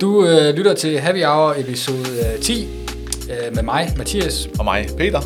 Du 0.00 0.26
øh, 0.26 0.54
lytter 0.54 0.74
til 0.74 1.00
Happy 1.00 1.24
Hour 1.24 1.54
episode 1.58 2.08
øh, 2.34 2.42
10 2.42 2.68
øh, 3.30 3.54
med 3.54 3.62
mig, 3.62 3.92
Mathias. 3.96 4.48
Og 4.58 4.64
mig, 4.64 4.88
Peter. 4.98 5.20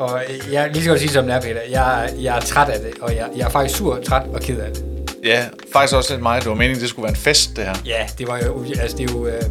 Og 0.00 0.22
øh, 0.28 0.52
jeg 0.52 0.70
lige 0.72 0.88
godt 0.88 1.00
sige, 1.00 1.10
som 1.10 1.24
det 1.24 1.34
er, 1.34 1.40
Peter. 1.40 1.60
Jeg, 1.70 2.10
jeg 2.20 2.36
er 2.36 2.40
træt 2.40 2.68
af 2.68 2.80
det, 2.80 2.90
og 3.00 3.16
jeg, 3.16 3.28
jeg 3.36 3.46
er 3.46 3.50
faktisk 3.50 3.78
sur, 3.78 3.98
træt 4.06 4.22
og 4.34 4.40
ked 4.40 4.58
af 4.58 4.72
det. 4.72 4.84
Ja, 5.24 5.44
faktisk 5.72 5.94
også 5.94 6.12
lidt 6.12 6.22
mig. 6.22 6.40
Det 6.40 6.48
var 6.48 6.54
meningen, 6.54 6.80
det 6.80 6.88
skulle 6.88 7.04
være 7.04 7.10
en 7.10 7.16
fest, 7.16 7.56
det 7.56 7.64
her. 7.64 7.74
Ja, 7.86 8.06
det 8.18 8.28
var 8.28 8.40
jo, 8.46 8.64
altså 8.80 8.96
det 8.96 9.10
er 9.10 9.14
jo 9.14 9.26
øh, 9.26 9.42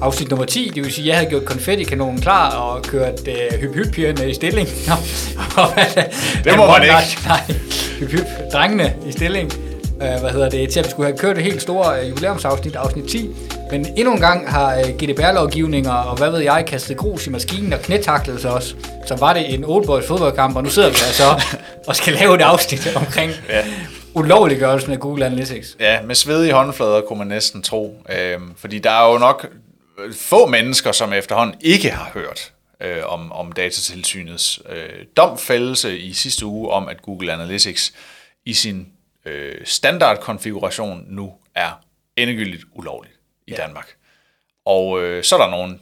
afsnit 0.00 0.30
nummer 0.30 0.46
10. 0.46 0.72
Det 0.74 0.84
vil 0.84 0.92
sige, 0.92 1.04
at 1.04 1.08
jeg 1.08 1.16
havde 1.16 1.30
gjort 1.30 1.44
konfettikanonen 1.44 2.20
klar 2.20 2.50
og 2.56 2.82
kørt 2.82 3.28
øh, 3.28 3.60
hyp 3.60 3.74
hyp 3.74 3.98
i 4.28 4.34
stilling. 4.34 4.68
det 6.44 6.56
må 6.56 6.66
man 6.66 6.82
ikke. 6.82 7.18
Nej, 7.26 7.40
hyp 8.00 8.10
hyp 8.10 8.26
drengene 8.52 8.94
i 9.06 9.12
stilling. 9.12 9.52
Øh, 10.02 10.20
hvad 10.20 10.30
hedder 10.30 10.48
det, 10.48 10.70
til 10.70 10.78
at 10.80 10.86
vi 10.86 10.90
skulle 10.90 11.06
have 11.06 11.18
kørt 11.18 11.38
et 11.38 11.44
helt 11.44 11.62
stort 11.62 11.86
øh, 12.02 12.10
jubilæumsafsnit, 12.10 12.76
afsnit 12.76 13.04
10. 13.04 13.30
Men 13.70 13.86
endnu 13.96 14.12
en 14.12 14.20
gang 14.20 14.50
har 14.50 14.74
øh, 14.78 14.84
GDPR-lovgivninger 14.84 15.92
og 15.92 16.16
hvad 16.16 16.30
ved 16.30 16.40
jeg, 16.40 16.64
kastet 16.66 16.96
grus 16.96 17.26
i 17.26 17.30
maskinen 17.30 17.72
og 17.72 17.80
knætaklet 17.80 18.40
sig 18.40 18.50
også. 18.50 18.74
Så 19.06 19.16
var 19.16 19.32
det 19.32 19.54
en 19.54 19.64
Old 19.64 19.86
Boys 19.86 20.06
fodboldkamp, 20.06 20.56
og 20.56 20.62
nu 20.62 20.70
sidder 20.70 20.88
vi 20.88 20.96
altså 21.06 21.56
og 21.88 21.96
skal 21.96 22.12
lave 22.12 22.34
et 22.34 22.40
afsnit 22.40 22.96
omkring 22.96 23.32
ja. 23.48 23.64
ulovliggørelsen 24.14 24.92
af 24.92 25.00
Google 25.00 25.26
Analytics. 25.26 25.76
Ja, 25.80 26.02
med 26.02 26.14
svedige 26.14 26.52
håndflader 26.52 27.00
kunne 27.00 27.18
man 27.18 27.26
næsten 27.26 27.62
tro. 27.62 28.02
Øh, 28.08 28.38
fordi 28.56 28.78
der 28.78 28.90
er 28.90 29.12
jo 29.12 29.18
nok 29.18 29.46
få 30.16 30.46
mennesker, 30.46 30.92
som 30.92 31.12
efterhånden 31.12 31.56
ikke 31.60 31.90
har 31.90 32.10
hørt 32.14 32.52
øh, 32.82 33.02
om, 33.06 33.32
om 33.32 33.52
datatilsynets 33.52 34.60
øh, 34.68 35.04
domfældelse 35.16 35.98
i 35.98 36.12
sidste 36.12 36.46
uge 36.46 36.70
om, 36.70 36.88
at 36.88 37.02
Google 37.02 37.32
Analytics 37.32 37.92
i 38.44 38.52
sin 38.52 38.86
øh, 39.24 39.54
standardkonfiguration 39.64 41.04
nu 41.08 41.32
er 41.54 41.80
endegyldigt 42.16 42.64
ulovligt 42.74 43.15
i 43.46 43.50
ja. 43.50 43.56
Danmark. 43.56 43.94
Og 44.66 45.02
øh, 45.02 45.24
så 45.24 45.36
er 45.36 45.40
der 45.40 45.50
nogen, 45.50 45.80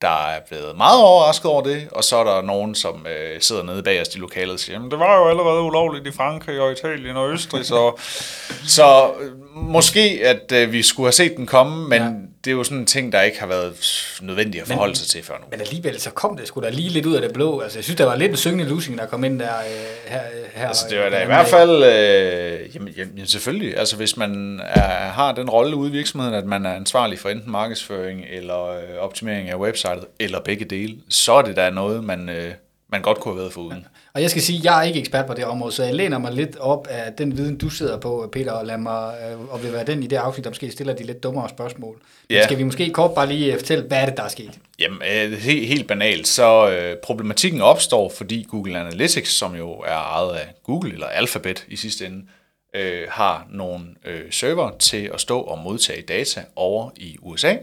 der 0.00 0.26
er 0.26 0.40
blevet 0.48 0.76
meget 0.76 1.02
overrasket 1.02 1.50
over 1.50 1.62
det, 1.62 1.88
og 1.92 2.04
så 2.04 2.16
er 2.16 2.24
der 2.24 2.42
nogen, 2.42 2.74
som 2.74 3.06
øh, 3.06 3.40
sidder 3.40 3.62
nede 3.62 3.82
bag 3.82 4.00
os 4.00 4.14
i 4.14 4.18
lokalet 4.18 4.52
og 4.52 4.60
siger, 4.60 4.88
det 4.88 4.98
var 4.98 5.16
jo 5.16 5.28
allerede 5.28 5.62
ulovligt 5.62 6.06
i 6.06 6.12
Frankrig 6.12 6.60
og 6.60 6.72
Italien 6.72 7.16
og 7.16 7.30
Østrig, 7.30 7.66
så, 7.66 8.00
så 8.76 9.12
øh, 9.20 9.32
måske 9.56 10.20
at 10.24 10.52
øh, 10.52 10.72
vi 10.72 10.82
skulle 10.82 11.06
have 11.06 11.12
set 11.12 11.36
den 11.36 11.46
komme, 11.46 11.88
men. 11.88 12.28
Det 12.46 12.52
er 12.52 12.56
jo 12.56 12.64
sådan 12.64 12.78
en 12.78 12.86
ting, 12.86 13.12
der 13.12 13.22
ikke 13.22 13.40
har 13.40 13.46
været 13.46 13.74
nødvendigt 14.22 14.62
at 14.62 14.68
forholde 14.68 14.90
men, 14.90 14.96
sig 14.96 15.08
til 15.08 15.22
før 15.22 15.34
nu. 15.34 15.44
Men 15.50 15.60
alligevel 15.60 16.00
så 16.00 16.10
kom 16.10 16.36
det 16.36 16.48
sgu 16.48 16.60
da 16.60 16.68
lige 16.68 16.88
lidt 16.88 17.06
ud 17.06 17.14
af 17.14 17.22
det 17.22 17.32
blå. 17.32 17.60
Altså 17.60 17.78
jeg 17.78 17.84
synes, 17.84 17.98
der 17.98 18.04
var 18.04 18.16
lidt 18.16 18.30
en 18.30 18.36
syngende 18.36 18.64
losing, 18.64 18.98
der 18.98 19.06
kom 19.06 19.24
ind 19.24 19.38
der 19.38 19.58
øh, 19.58 20.10
her, 20.12 20.20
her. 20.54 20.68
Altså 20.68 20.86
det 20.90 20.98
var 20.98 21.08
da 21.08 21.22
i 21.22 21.26
hvert 21.26 21.46
fald, 21.46 21.84
øh, 21.84 22.74
jamen, 22.76 22.94
jamen 22.96 23.26
selvfølgelig, 23.26 23.78
altså 23.78 23.96
hvis 23.96 24.16
man 24.16 24.60
er, 24.64 25.08
har 25.08 25.32
den 25.32 25.50
rolle 25.50 25.76
ude 25.76 25.88
i 25.88 25.92
virksomheden, 25.92 26.34
at 26.34 26.44
man 26.44 26.66
er 26.66 26.74
ansvarlig 26.74 27.18
for 27.18 27.28
enten 27.28 27.52
markedsføring 27.52 28.24
eller 28.30 28.66
øh, 28.66 28.82
optimering 28.98 29.48
af 29.48 29.56
website, 29.56 29.88
websitet, 29.88 30.10
eller 30.18 30.40
begge 30.40 30.64
dele, 30.64 30.96
så 31.08 31.32
er 31.32 31.42
det 31.42 31.56
da 31.56 31.70
noget, 31.70 32.04
man, 32.04 32.28
øh, 32.28 32.52
man 32.88 33.02
godt 33.02 33.20
kunne 33.20 33.34
have 33.34 33.40
været 33.40 33.52
foruden. 33.52 33.78
Ja. 33.78 33.88
Og 34.14 34.22
jeg 34.22 34.30
skal 34.30 34.42
sige, 34.42 34.58
at 34.58 34.64
jeg 34.64 34.78
er 34.78 34.82
ikke 34.82 35.00
ekspert 35.00 35.26
på 35.26 35.34
det 35.34 35.44
område, 35.44 35.72
så 35.72 35.84
jeg 35.84 35.94
læner 35.94 36.18
mig 36.18 36.32
lidt 36.32 36.56
op 36.56 36.86
af 36.86 37.12
den 37.12 37.36
viden, 37.36 37.58
du 37.58 37.70
sidder 37.70 37.98
på, 37.98 38.28
Peter, 38.32 38.52
og 38.52 38.66
lad 38.66 38.78
mig 38.78 39.14
øh, 39.30 39.52
og 39.52 39.62
vil 39.62 39.72
være 39.72 39.84
den 39.84 40.02
i 40.02 40.06
det 40.06 40.16
afsnit, 40.16 40.44
der 40.44 40.50
måske 40.50 40.70
stiller 40.70 40.94
de 40.94 41.04
lidt 41.04 41.22
dummere 41.22 41.48
spørgsmål. 41.48 42.00
Ja. 42.30 42.44
skal 42.44 42.58
vi 42.58 42.62
måske 42.62 42.90
kort 42.90 43.14
bare 43.14 43.26
lige 43.26 43.52
øh, 43.52 43.58
fortælle, 43.58 43.84
hvad 43.84 43.98
er 43.98 44.06
det, 44.06 44.16
der 44.16 44.22
er 44.22 44.28
sket? 44.28 44.58
Jamen, 44.78 44.98
øh, 45.02 45.32
helt, 45.32 45.68
helt 45.68 45.88
banalt, 45.88 46.28
så 46.28 46.70
øh, 46.70 46.96
problematikken 46.96 47.60
opstår, 47.60 48.12
fordi 48.16 48.46
Google 48.50 48.78
Analytics, 48.78 49.30
som 49.30 49.56
jo 49.56 49.72
er 49.72 49.98
ejet 49.98 50.34
af 50.34 50.54
Google, 50.64 50.92
eller 50.92 51.06
Alphabet 51.06 51.64
i 51.68 51.76
sidste 51.76 52.06
ende, 52.06 52.26
øh, 52.76 53.02
har 53.08 53.46
nogle 53.50 53.84
øh, 54.04 54.22
server 54.30 54.70
til 54.78 55.10
at 55.14 55.20
stå 55.20 55.40
og 55.40 55.58
modtage 55.58 56.02
data 56.02 56.44
over 56.56 56.90
i 56.96 57.16
USA, 57.22 57.56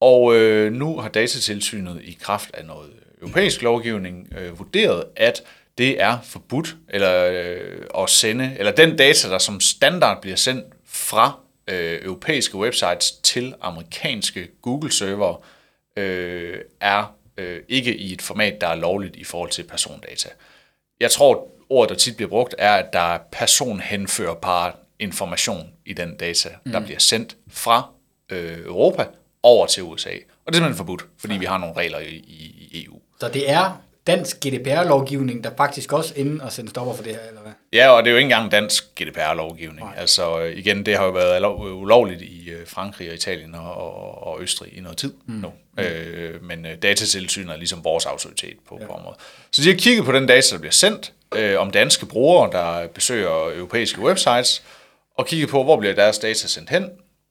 og 0.00 0.34
øh, 0.36 0.72
nu 0.72 0.98
har 0.98 1.08
datatilsynet 1.08 2.00
i 2.04 2.18
kraft 2.20 2.50
af 2.54 2.64
noget 2.64 2.90
europæisk 3.22 3.62
lovgivning 3.62 4.28
øh, 4.38 4.58
vurderet, 4.58 5.04
at 5.16 5.42
det 5.78 6.02
er 6.02 6.18
forbudt 6.24 6.76
eller 6.88 7.26
øh, 7.32 7.82
at 7.98 8.10
sende, 8.10 8.56
eller 8.58 8.72
den 8.72 8.96
data, 8.96 9.28
der 9.28 9.38
som 9.38 9.60
standard 9.60 10.22
bliver 10.22 10.36
sendt 10.36 10.64
fra 10.86 11.38
øh, 11.68 11.98
europæiske 12.02 12.56
websites 12.56 13.12
til 13.12 13.54
amerikanske 13.60 14.48
Google-server, 14.62 15.44
øh, 15.96 16.58
er 16.80 17.14
øh, 17.36 17.62
ikke 17.68 17.96
i 17.96 18.12
et 18.12 18.22
format, 18.22 18.60
der 18.60 18.68
er 18.68 18.74
lovligt 18.74 19.16
i 19.16 19.24
forhold 19.24 19.50
til 19.50 19.62
persondata. 19.62 20.28
Jeg 21.00 21.10
tror, 21.10 21.48
ordet, 21.68 21.90
der 21.90 21.96
tit 21.96 22.16
bliver 22.16 22.28
brugt, 22.28 22.54
er, 22.58 22.72
at 22.72 22.92
der 22.92 23.14
er 23.14 23.18
personhenførbar 23.32 24.78
information 24.98 25.70
i 25.86 25.92
den 25.92 26.16
data, 26.16 26.48
der 26.72 26.78
mm. 26.78 26.84
bliver 26.84 26.98
sendt 26.98 27.36
fra 27.50 27.90
øh, 28.30 28.58
Europa 28.58 29.06
over 29.42 29.66
til 29.66 29.82
USA. 29.82 30.10
Og 30.10 30.14
det 30.14 30.24
er 30.46 30.52
simpelthen 30.52 30.76
forbudt, 30.76 31.04
fordi 31.18 31.34
ja. 31.34 31.40
vi 31.40 31.46
har 31.46 31.58
nogle 31.58 31.76
regler 31.76 31.98
i, 31.98 32.14
i 32.16 32.84
EU. 32.84 33.00
Så 33.20 33.28
det 33.28 33.50
er 33.50 33.82
dansk 34.06 34.36
GDPR-lovgivning, 34.46 35.44
der 35.44 35.50
faktisk 35.56 35.92
også 35.92 36.14
inden 36.16 36.40
og 36.40 36.52
sende 36.52 36.70
stopper 36.70 36.94
for 36.94 37.02
det 37.02 37.12
her, 37.12 37.20
eller 37.28 37.40
hvad? 37.40 37.52
Ja, 37.72 37.88
og 37.88 38.04
det 38.04 38.10
er 38.10 38.12
jo 38.12 38.16
ikke 38.16 38.24
engang 38.24 38.50
dansk 38.52 38.84
GDPR-lovgivning. 39.00 39.86
Nej. 39.86 39.94
Altså 39.96 40.38
igen, 40.40 40.86
det 40.86 40.96
har 40.96 41.04
jo 41.04 41.10
været 41.10 41.44
ulovligt 41.72 42.22
i 42.22 42.50
øh, 42.50 42.66
Frankrig 42.66 43.08
og 43.08 43.14
Italien 43.14 43.54
og, 43.54 43.74
og, 43.74 44.26
og 44.26 44.42
Østrig 44.42 44.78
i 44.78 44.80
noget 44.80 44.98
tid 44.98 45.12
mm. 45.26 45.34
nu. 45.34 45.52
Mm. 45.76 45.82
Øh, 45.82 46.44
men 46.44 46.66
øh, 46.66 46.76
datatilsynet 46.82 47.52
er 47.52 47.56
ligesom 47.56 47.84
vores 47.84 48.06
autoritet 48.06 48.56
på, 48.68 48.78
ja. 48.80 48.86
på 48.86 48.92
området. 48.92 49.20
Så 49.50 49.62
de 49.62 49.68
har 49.68 49.76
kigget 49.76 50.04
på 50.04 50.12
den 50.12 50.26
data, 50.26 50.54
der 50.54 50.60
bliver 50.60 50.72
sendt, 50.72 51.12
øh, 51.34 51.60
om 51.60 51.70
danske 51.70 52.06
brugere, 52.06 52.52
der 52.52 52.86
besøger 52.86 53.52
europæiske 53.56 54.00
websites, 54.00 54.62
og 55.18 55.26
kigget 55.26 55.48
på, 55.48 55.64
hvor 55.64 55.76
bliver 55.76 55.94
deres 55.94 56.18
data 56.18 56.48
sendt 56.48 56.70
hen, 56.70 56.82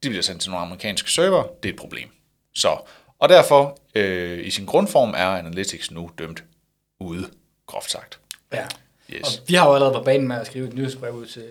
de 0.04 0.10
bliver 0.10 0.24
sendt 0.24 0.42
til 0.42 0.52
nogle 0.52 0.66
amerikanske 0.66 1.12
server, 1.12 1.44
det 1.64 1.70
er 1.70 1.74
et 1.74 1.80
problem. 1.80 2.10
Så, 2.56 2.78
og 3.20 3.30
derfor, 3.30 3.80
øh, 3.96 4.46
i 4.46 4.50
sin 4.50 4.66
grundform, 4.66 5.14
er 5.18 5.28
Analytics 5.28 5.92
nu 5.92 6.10
dømt 6.18 6.44
ude, 7.00 7.30
groft 7.66 7.92
sagt. 7.92 8.20
Ja, 8.54 8.66
yes. 9.14 9.22
og 9.24 9.44
vi 9.48 9.56
har 9.56 9.68
jo 9.68 9.74
allerede 9.74 9.98
på 9.98 10.04
banen 10.04 10.28
med 10.28 10.36
at 10.36 10.48
skrive 10.48 10.68
et 10.68 10.74
nyhedsbrev 10.74 11.14
ud 11.14 11.26
til 11.26 11.44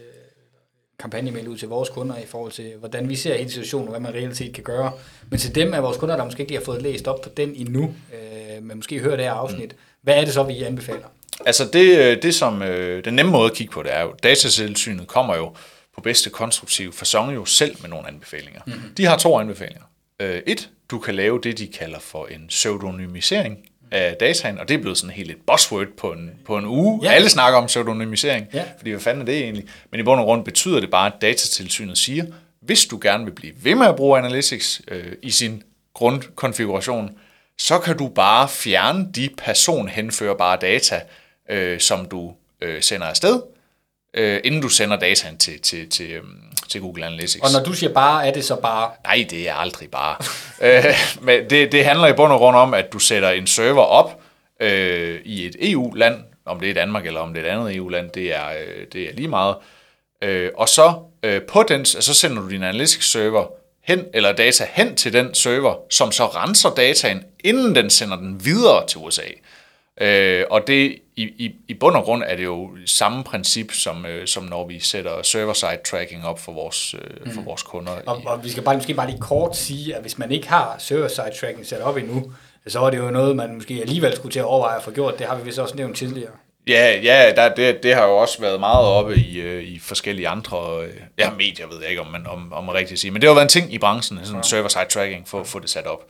kampagnemail 0.98 1.48
ud 1.48 1.58
til 1.58 1.68
vores 1.68 1.88
kunder 1.88 2.16
i 2.16 2.26
forhold 2.26 2.52
til, 2.52 2.72
hvordan 2.78 3.08
vi 3.08 3.16
ser 3.16 3.34
en 3.34 3.48
situation, 3.48 3.82
og 3.82 3.90
hvad 3.90 4.00
man 4.00 4.14
reelt 4.14 4.36
set 4.36 4.54
kan 4.54 4.64
gøre. 4.64 4.92
Men 5.30 5.38
til 5.38 5.54
dem 5.54 5.74
af 5.74 5.82
vores 5.82 5.96
kunder, 5.96 6.16
der 6.16 6.24
måske 6.24 6.42
ikke 6.42 6.54
har 6.54 6.64
fået 6.64 6.82
læst 6.82 7.08
op 7.08 7.20
på 7.20 7.28
den 7.28 7.54
endnu, 7.54 7.94
øh, 8.14 8.62
men 8.62 8.76
måske 8.76 8.98
hører 8.98 9.16
det 9.16 9.24
her 9.24 9.32
afsnit, 9.32 9.72
mm. 9.72 9.78
hvad 10.02 10.14
er 10.14 10.24
det 10.24 10.34
så, 10.34 10.42
vi 10.42 10.62
anbefaler? 10.62 11.06
Altså 11.46 11.68
det, 11.72 11.98
øh, 11.98 12.22
det 12.22 12.34
som, 12.34 12.62
øh, 12.62 13.04
den 13.04 13.14
nemme 13.14 13.32
måde 13.32 13.50
at 13.50 13.56
kigge 13.56 13.72
på 13.72 13.82
det 13.82 13.94
er 13.94 14.02
jo, 14.02 14.14
datatilsynet 14.22 15.06
kommer 15.06 15.36
jo 15.36 15.52
på 15.94 16.00
bedste 16.00 16.30
konstruktive 16.30 16.92
fasong 16.92 17.34
jo 17.34 17.44
selv 17.44 17.76
med 17.80 17.90
nogle 17.90 18.08
anbefalinger. 18.08 18.60
Mm-hmm. 18.66 18.94
De 18.96 19.04
har 19.04 19.18
to 19.18 19.38
anbefalinger. 19.38 19.82
Øh, 20.20 20.42
et, 20.46 20.70
du 20.90 20.98
kan 20.98 21.14
lave 21.14 21.40
det, 21.42 21.58
de 21.58 21.66
kalder 21.66 21.98
for 21.98 22.26
en 22.26 22.46
pseudonymisering 22.48 23.58
af 23.90 24.16
dataen, 24.20 24.58
og 24.58 24.68
det 24.68 24.74
er 24.74 24.78
blevet 24.78 24.98
sådan 24.98 25.14
helt 25.14 25.30
et 25.30 25.36
buzzword 25.46 25.86
på 25.96 26.12
en, 26.12 26.30
på 26.44 26.58
en 26.58 26.64
uge. 26.64 27.00
Ja. 27.02 27.12
Alle 27.12 27.28
snakker 27.28 27.58
om 27.58 27.66
pseudonymisering, 27.66 28.46
ja. 28.54 28.64
fordi 28.78 28.90
hvad 28.90 29.00
fanden 29.00 29.20
er 29.20 29.26
det 29.26 29.38
egentlig? 29.38 29.64
Men 29.90 30.00
i 30.00 30.02
bund 30.02 30.20
og 30.20 30.26
grund 30.26 30.44
betyder 30.44 30.80
det 30.80 30.90
bare, 30.90 31.06
at 31.06 31.22
datatilsynet 31.22 31.98
siger, 31.98 32.24
hvis 32.60 32.86
du 32.86 32.98
gerne 33.02 33.24
vil 33.24 33.32
blive 33.32 33.52
ved 33.62 33.74
med 33.74 33.86
at 33.86 33.96
bruge 33.96 34.18
Analytics 34.18 34.82
øh, 34.88 35.12
i 35.22 35.30
sin 35.30 35.62
grundkonfiguration, 35.94 37.18
så 37.58 37.78
kan 37.78 37.96
du 37.98 38.08
bare 38.08 38.48
fjerne 38.48 39.08
de 39.14 39.28
personhenførbare 39.38 40.58
data, 40.60 41.00
øh, 41.50 41.80
som 41.80 42.06
du 42.06 42.34
øh, 42.60 42.82
sender 42.82 43.06
afsted, 43.06 43.42
øh, 44.16 44.40
inden 44.44 44.62
du 44.62 44.68
sender 44.68 44.96
dataen 44.96 45.38
til, 45.38 45.60
til, 45.60 45.90
til, 45.90 46.12
øhm, 46.12 46.42
til 46.68 46.80
Google 46.80 47.06
Analytics. 47.06 47.42
Og 47.42 47.52
når 47.52 47.64
du 47.64 47.72
siger 47.72 47.92
bare, 47.92 48.26
er 48.26 48.32
det 48.32 48.44
så 48.44 48.56
bare? 48.56 48.90
Nej, 49.04 49.26
det 49.30 49.48
er 49.48 49.54
aldrig 49.54 49.90
bare. 49.90 50.16
øh, 50.66 50.84
men 51.20 51.50
det, 51.50 51.72
det 51.72 51.84
handler 51.84 52.06
i 52.06 52.12
bund 52.12 52.32
og 52.32 52.38
grund 52.38 52.56
om, 52.56 52.74
at 52.74 52.92
du 52.92 52.98
sætter 52.98 53.30
en 53.30 53.46
server 53.46 53.82
op 53.82 54.20
øh, 54.60 55.20
i 55.24 55.46
et 55.46 55.56
EU-land, 55.60 56.16
om 56.44 56.60
det 56.60 56.70
er 56.70 56.74
Danmark 56.74 57.06
eller 57.06 57.20
om 57.20 57.34
det 57.34 57.42
er 57.42 57.46
et 57.46 57.50
andet 57.50 57.76
EU-land, 57.76 58.10
det 58.10 58.36
er, 58.36 58.48
øh, 58.48 58.86
det 58.92 59.02
er 59.02 59.12
lige 59.12 59.28
meget. 59.28 59.56
Øh, 60.22 60.50
og 60.56 60.68
så 60.68 60.94
øh, 61.22 61.42
på 61.42 61.62
den, 61.62 61.84
så 61.84 62.14
sender 62.14 62.42
du 62.42 62.50
din 62.50 62.62
Analytics-server 62.62 63.46
hen, 63.84 64.04
eller 64.14 64.32
data 64.32 64.66
hen 64.72 64.96
til 64.96 65.12
den 65.12 65.34
server, 65.34 65.74
som 65.90 66.12
så 66.12 66.26
renser 66.26 66.70
dataen, 66.70 67.24
inden 67.44 67.74
den 67.74 67.90
sender 67.90 68.16
den 68.16 68.44
videre 68.44 68.86
til 68.86 68.98
USA. 68.98 69.22
Øh, 70.00 70.44
og 70.50 70.66
det 70.66 70.98
i, 71.16 71.22
i, 71.22 71.54
i 71.68 71.74
bund 71.74 71.96
og 71.96 72.04
grund 72.04 72.22
er 72.26 72.36
det 72.36 72.44
jo 72.44 72.70
samme 72.86 73.24
princip, 73.24 73.72
som, 73.72 74.06
øh, 74.06 74.26
som 74.26 74.44
når 74.44 74.66
vi 74.66 74.80
sætter 74.80 75.22
server-side 75.22 75.78
tracking 75.90 76.26
op 76.26 76.40
for 76.40 76.52
vores, 76.52 76.94
øh, 76.94 77.32
for 77.32 77.40
mm. 77.40 77.46
vores 77.46 77.62
kunder. 77.62 77.92
Og, 78.06 78.22
og 78.26 78.44
vi 78.44 78.50
skal 78.50 78.62
bare, 78.62 78.74
måske 78.74 78.94
bare 78.94 79.06
lige 79.06 79.20
kort 79.20 79.56
sige, 79.56 79.94
at 79.94 80.00
hvis 80.00 80.18
man 80.18 80.32
ikke 80.32 80.48
har 80.48 80.76
server-side 80.78 81.30
tracking 81.40 81.66
sat 81.66 81.80
op 81.80 81.96
endnu, 81.96 82.32
så 82.66 82.80
er 82.80 82.90
det 82.90 82.98
jo 82.98 83.10
noget, 83.10 83.36
man 83.36 83.54
måske 83.54 83.78
alligevel 83.82 84.16
skulle 84.16 84.32
til 84.32 84.38
at 84.38 84.44
overveje 84.44 84.76
at 84.76 84.82
få 84.82 84.90
gjort. 84.90 85.18
Det 85.18 85.26
har 85.26 85.36
vi 85.36 85.44
vist 85.44 85.58
også 85.58 85.76
nævnt 85.76 85.96
tidligere. 85.96 86.30
Ja, 86.66 87.00
ja 87.02 87.32
der, 87.36 87.54
det, 87.54 87.82
det 87.82 87.94
har 87.94 88.06
jo 88.06 88.16
også 88.16 88.40
været 88.40 88.60
meget 88.60 88.86
oppe 88.86 89.16
i, 89.16 89.40
øh, 89.40 89.62
i 89.62 89.78
forskellige 89.78 90.28
andre 90.28 90.82
øh, 90.82 90.94
ja, 91.18 91.30
medier, 91.30 91.66
ved 91.66 91.80
jeg 91.80 91.90
ikke, 91.90 92.00
om 92.02 92.06
man, 92.06 92.26
om, 92.26 92.52
om 92.52 92.64
man 92.64 92.74
rigtigt 92.74 93.00
sige. 93.00 93.10
Men 93.10 93.22
det 93.22 93.28
har 93.28 93.34
været 93.34 93.44
en 93.44 93.48
ting 93.48 93.74
i 93.74 93.78
branchen, 93.78 94.18
sådan 94.22 94.36
ja. 94.36 94.42
server-side 94.42 94.84
tracking, 94.90 95.28
for 95.28 95.40
at 95.40 95.46
få 95.46 95.58
det 95.58 95.70
sat 95.70 95.86
op. 95.86 96.04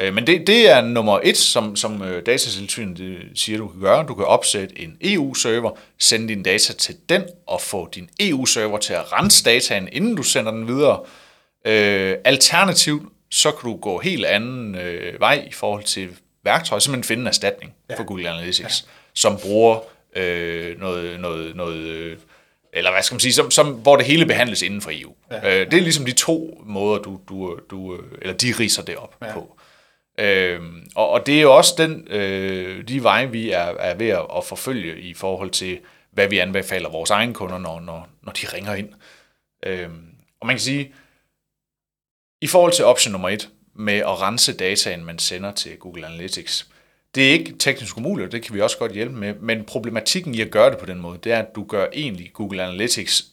Øh, 0.00 0.14
men 0.14 0.26
det, 0.26 0.46
det 0.46 0.70
er 0.70 0.80
nummer 0.80 1.20
et, 1.22 1.36
som, 1.36 1.76
som 1.76 2.02
øh, 2.02 2.26
datatilsynet 2.26 3.22
siger, 3.34 3.58
du 3.58 3.68
kan 3.68 3.80
gøre. 3.80 4.04
Du 4.08 4.14
kan 4.14 4.24
opsætte 4.24 4.80
en 4.80 4.96
EU-server, 5.00 5.70
sende 5.98 6.28
dine 6.28 6.42
data 6.42 6.72
til 6.72 6.96
den, 7.08 7.22
og 7.46 7.60
få 7.60 7.88
din 7.94 8.08
EU-server 8.20 8.78
til 8.78 8.92
at 8.92 9.12
rense 9.12 9.44
dataen, 9.44 9.88
inden 9.92 10.16
du 10.16 10.22
sender 10.22 10.52
den 10.52 10.68
videre. 10.68 11.00
Øh, 11.66 12.14
alternativt, 12.24 13.12
så 13.30 13.50
kan 13.50 13.70
du 13.70 13.76
gå 13.76 13.98
helt 13.98 14.24
anden 14.24 14.74
øh, 14.74 15.20
vej 15.20 15.44
i 15.48 15.52
forhold 15.52 15.84
til 15.84 16.08
værktøj, 16.44 16.78
simpelthen 16.78 17.04
finde 17.04 17.20
en 17.20 17.26
erstatning 17.26 17.72
ja. 17.90 17.94
for 17.98 18.04
Google 18.04 18.28
Analytics, 18.28 18.60
ja. 18.60 18.90
som 19.14 19.36
bruger 19.42 19.78
øh, 20.16 20.80
noget, 20.80 21.20
noget, 21.20 21.56
noget 21.56 21.78
øh, 21.78 22.16
eller 22.72 22.90
hvad 22.90 23.02
skal 23.02 23.14
man 23.14 23.20
sige, 23.20 23.32
som, 23.32 23.50
som, 23.50 23.66
hvor 23.66 23.96
det 23.96 24.06
hele 24.06 24.26
behandles 24.26 24.62
inden 24.62 24.80
for 24.80 24.90
EU. 24.94 25.14
Ja. 25.30 25.60
Øh, 25.60 25.70
det 25.70 25.78
er 25.78 25.82
ligesom 25.82 26.04
de 26.04 26.12
to 26.12 26.62
måder, 26.66 27.02
du, 27.02 27.20
du, 27.28 27.58
du 27.70 27.98
eller 28.22 28.34
de 28.34 28.54
riser 28.58 28.82
det 28.82 28.96
op 28.96 29.16
ja. 29.22 29.32
på. 29.32 29.56
Øh, 30.20 30.60
og, 30.94 31.10
og 31.10 31.26
det 31.26 31.38
er 31.38 31.42
jo 31.42 31.56
også 31.56 31.74
den, 31.78 32.08
øh, 32.10 32.88
de 32.88 33.02
veje, 33.02 33.30
vi 33.30 33.50
er, 33.50 33.58
er 33.58 33.94
ved 33.94 34.08
at, 34.08 34.26
at 34.36 34.44
forfølge 34.44 35.00
i 35.00 35.14
forhold 35.14 35.50
til, 35.50 35.78
hvad 36.10 36.28
vi 36.28 36.38
anbefaler 36.38 36.88
vores 36.88 37.10
egne 37.10 37.34
kunder, 37.34 37.58
når, 37.58 37.80
når, 37.80 38.08
når 38.22 38.32
de 38.32 38.46
ringer 38.46 38.74
ind. 38.74 38.88
Øh, 39.66 39.88
og 40.40 40.46
man 40.46 40.56
kan 40.56 40.60
sige, 40.60 40.92
i 42.40 42.46
forhold 42.46 42.72
til 42.72 42.84
option 42.84 43.12
nummer 43.12 43.28
et, 43.28 43.48
med 43.74 43.94
at 43.94 44.20
rense 44.20 44.56
dataen, 44.56 45.04
man 45.04 45.18
sender 45.18 45.52
til 45.52 45.78
Google 45.78 46.06
Analytics, 46.06 46.68
det 47.14 47.28
er 47.28 47.32
ikke 47.32 47.54
teknisk 47.58 47.96
umuligt, 47.96 48.26
og 48.26 48.32
det 48.32 48.42
kan 48.42 48.54
vi 48.54 48.60
også 48.60 48.78
godt 48.78 48.92
hjælpe 48.92 49.14
med, 49.14 49.34
men 49.34 49.64
problematikken 49.64 50.34
i 50.34 50.40
at 50.40 50.50
gøre 50.50 50.70
det 50.70 50.78
på 50.78 50.86
den 50.86 51.00
måde, 51.00 51.18
det 51.24 51.32
er, 51.32 51.38
at 51.38 51.54
du 51.54 51.64
gør 51.64 51.86
egentlig 51.92 52.30
Google 52.32 52.62
Analytics 52.62 53.26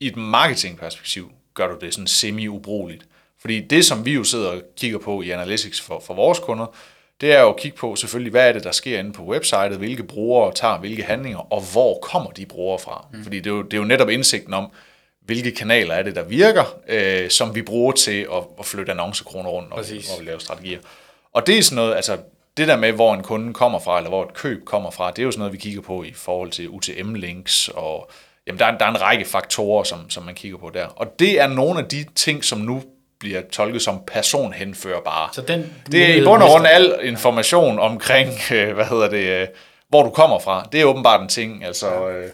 i 0.00 0.06
et 0.06 0.16
marketingperspektiv, 0.16 1.32
gør 1.54 1.68
du 1.68 1.78
det 1.80 1.94
sådan 1.94 2.06
semi-ubrugeligt. 2.06 3.06
Fordi 3.44 3.60
det, 3.60 3.84
som 3.84 4.04
vi 4.04 4.12
jo 4.12 4.24
sidder 4.24 4.50
og 4.50 4.62
kigger 4.76 4.98
på 4.98 5.22
i 5.22 5.30
Analytics 5.30 5.80
for, 5.80 6.02
for 6.06 6.14
vores 6.14 6.38
kunder, 6.38 6.66
det 7.20 7.32
er 7.32 7.40
jo 7.40 7.48
at 7.48 7.56
kigge 7.56 7.76
på 7.76 7.96
selvfølgelig, 7.96 8.30
hvad 8.30 8.48
er 8.48 8.52
det, 8.52 8.64
der 8.64 8.72
sker 8.72 8.98
inde 8.98 9.12
på 9.12 9.22
websitet, 9.22 9.78
hvilke 9.78 10.02
brugere 10.02 10.52
tager 10.52 10.78
hvilke 10.78 11.02
handlinger, 11.02 11.52
og 11.52 11.62
hvor 11.72 11.98
kommer 12.02 12.30
de 12.30 12.46
brugere 12.46 12.78
fra. 12.78 13.06
Mm. 13.12 13.22
Fordi 13.22 13.36
det 13.36 13.46
er, 13.46 13.54
jo, 13.54 13.62
det 13.62 13.74
er 13.74 13.78
jo 13.78 13.84
netop 13.84 14.08
indsigten 14.08 14.54
om, 14.54 14.70
hvilke 15.20 15.50
kanaler 15.50 15.94
er 15.94 16.02
det, 16.02 16.16
der 16.16 16.22
virker, 16.22 16.64
øh, 16.88 17.30
som 17.30 17.54
vi 17.54 17.62
bruger 17.62 17.92
til 17.92 18.26
at, 18.32 18.42
at 18.58 18.66
flytte 18.66 18.92
annoncekroner 18.92 19.50
rundt, 19.50 19.70
når, 19.70 19.76
når 19.76 20.20
vi 20.20 20.26
laver 20.26 20.38
strategier. 20.38 20.78
Og 21.32 21.46
det 21.46 21.58
er 21.58 21.62
sådan 21.62 21.76
noget, 21.76 21.94
altså 21.94 22.18
det 22.56 22.68
der 22.68 22.76
med, 22.76 22.92
hvor 22.92 23.14
en 23.14 23.22
kunde 23.22 23.54
kommer 23.54 23.78
fra, 23.78 23.96
eller 23.96 24.10
hvor 24.10 24.24
et 24.24 24.34
køb 24.34 24.64
kommer 24.64 24.90
fra, 24.90 25.10
det 25.10 25.18
er 25.18 25.22
jo 25.22 25.30
sådan 25.30 25.38
noget, 25.38 25.52
vi 25.52 25.58
kigger 25.58 25.80
på 25.80 26.02
i 26.02 26.12
forhold 26.12 26.50
til 26.50 26.68
UTM-links, 26.68 27.68
og 27.68 28.10
jamen, 28.46 28.58
der, 28.58 28.66
er, 28.66 28.78
der 28.78 28.84
er 28.84 28.90
en 28.90 29.00
række 29.00 29.24
faktorer, 29.24 29.84
som, 29.84 30.10
som 30.10 30.22
man 30.22 30.34
kigger 30.34 30.58
på 30.58 30.70
der. 30.70 30.86
Og 30.86 31.18
det 31.18 31.40
er 31.40 31.46
nogle 31.46 31.78
af 31.78 31.84
de 31.84 32.04
ting, 32.14 32.44
som 32.44 32.58
nu 32.58 32.82
bliver 33.24 33.42
tolket 33.52 33.82
som 33.82 34.00
personhenførbare. 34.06 35.28
Så 35.32 35.40
den 35.40 35.72
det 35.92 36.10
er 36.10 36.14
i 36.14 36.24
bund 36.24 36.42
og 36.42 36.48
grund 36.48 36.66
al 36.66 36.98
information 37.02 37.78
omkring, 37.78 38.30
øh, 38.54 38.74
hvad 38.74 38.84
hedder 38.84 39.08
det, 39.08 39.40
øh, 39.42 39.46
hvor 39.88 40.02
du 40.02 40.10
kommer 40.10 40.38
fra. 40.38 40.68
Det 40.72 40.80
er 40.80 40.84
åbenbart 40.84 41.20
en 41.20 41.28
ting, 41.28 41.64
altså... 41.64 42.08
Øh, 42.08 42.30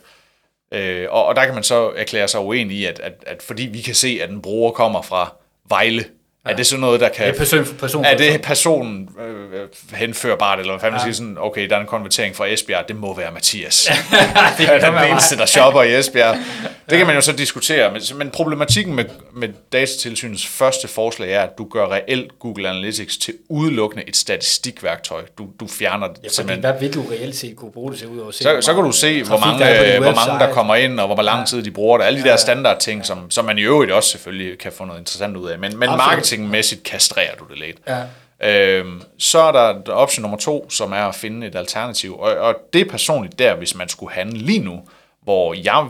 øh, 0.72 1.06
og, 1.10 1.26
og 1.26 1.36
der 1.36 1.44
kan 1.44 1.54
man 1.54 1.62
så 1.62 1.92
erklære 1.96 2.28
sig 2.28 2.40
uenig 2.40 2.76
i, 2.76 2.84
at, 2.84 3.00
at, 3.00 3.12
at 3.26 3.42
fordi 3.42 3.62
vi 3.62 3.80
kan 3.80 3.94
se, 3.94 4.20
at 4.22 4.30
en 4.30 4.42
bruger 4.42 4.70
kommer 4.70 5.02
fra 5.02 5.34
Vejle, 5.68 6.04
Ja. 6.46 6.50
Er 6.50 6.56
det 6.56 6.66
sådan 6.66 6.80
noget, 6.80 7.00
der 7.00 7.08
kan... 7.08 7.26
Er 7.26 7.30
det 7.30 7.38
person, 7.38 7.64
person, 7.78 8.04
er 8.04 8.16
det 8.16 8.42
person 8.42 9.08
øh, 9.20 9.68
henførbart, 9.92 10.58
eller 10.58 10.72
hvad 10.72 10.80
fanden 10.80 10.98
ja. 10.98 11.04
siger 11.04 11.14
sådan, 11.14 11.36
okay, 11.40 11.68
der 11.68 11.76
er 11.76 11.80
en 11.80 11.86
konvertering 11.86 12.36
fra 12.36 12.46
Esbjerg, 12.46 12.88
det 12.88 12.96
må 12.96 13.14
være 13.14 13.32
Mathias. 13.32 13.90
det 14.58 14.68
er 14.68 14.90
den 14.90 15.10
eneste, 15.10 15.36
der 15.36 15.46
shopper 15.46 15.82
i 15.82 15.98
Esbjerg. 15.98 16.36
Det 16.90 16.98
kan 16.98 17.06
man 17.06 17.16
jo 17.16 17.20
så 17.20 17.32
diskutere, 17.32 17.92
men, 17.92 18.02
men 18.14 18.30
problematikken 18.30 18.94
med, 18.94 19.04
med 19.32 19.48
datatilsynets 19.72 20.46
første 20.46 20.88
forslag 20.88 21.32
er, 21.32 21.42
at 21.42 21.58
du 21.58 21.68
gør 21.68 21.86
reelt 21.86 22.38
Google 22.38 22.68
Analytics 22.68 23.16
til 23.16 23.34
udelukkende 23.48 24.08
et 24.08 24.16
statistikværktøj. 24.16 25.22
Du, 25.38 25.48
du 25.60 25.66
fjerner 25.66 26.08
det 26.08 26.18
ja, 26.24 26.28
simpelthen. 26.28 26.60
Hvad 26.60 26.80
vil 26.80 26.94
du 26.94 27.02
reelt 27.10 27.36
set 27.36 27.56
kunne 27.56 27.72
bruge 27.72 27.90
det 27.90 27.98
til 27.98 28.08
ud 28.08 28.18
over? 28.18 28.30
Så, 28.30 28.58
så 28.60 28.74
kan 28.74 28.84
du 28.84 28.92
se, 28.92 29.22
hvor 29.22 29.38
mange, 29.38 29.64
der 29.64 30.00
hvor 30.00 30.26
mange 30.26 30.44
der 30.44 30.52
kommer 30.52 30.74
ind, 30.74 31.00
og 31.00 31.14
hvor 31.14 31.22
lang 31.22 31.46
tid 31.46 31.62
de 31.62 31.70
bruger 31.70 31.98
det. 31.98 32.04
Alle 32.04 32.22
de 32.22 32.28
der 32.28 32.36
standardting, 32.36 33.06
som, 33.06 33.30
som 33.30 33.44
man 33.44 33.58
i 33.58 33.62
øvrigt 33.62 33.92
også 33.92 34.10
selvfølgelig 34.10 34.58
kan 34.58 34.72
få 34.72 34.84
noget 34.84 35.00
interessant 35.00 35.36
ud 35.36 35.48
af. 35.48 35.58
Men, 35.58 35.70
men 35.70 35.78
marketing 35.78 36.08
marketingmæssigt 36.08 36.82
kastrerer 36.82 37.34
du 37.34 37.44
det 37.50 37.58
lidt. 37.58 37.76
Ja. 37.88 38.02
Øhm, 38.42 39.02
så 39.18 39.38
er 39.38 39.52
der 39.52 39.92
option 39.92 40.22
nummer 40.22 40.38
to, 40.38 40.70
som 40.70 40.92
er 40.92 41.04
at 41.04 41.14
finde 41.14 41.46
et 41.46 41.56
alternativ. 41.56 42.18
Og, 42.18 42.36
og 42.36 42.54
det 42.72 42.80
er 42.80 42.90
personligt 42.90 43.38
der, 43.38 43.54
hvis 43.54 43.74
man 43.74 43.88
skulle 43.88 44.14
handle 44.14 44.38
lige 44.38 44.58
nu, 44.58 44.80
hvor 45.22 45.54
jeg, 45.54 45.86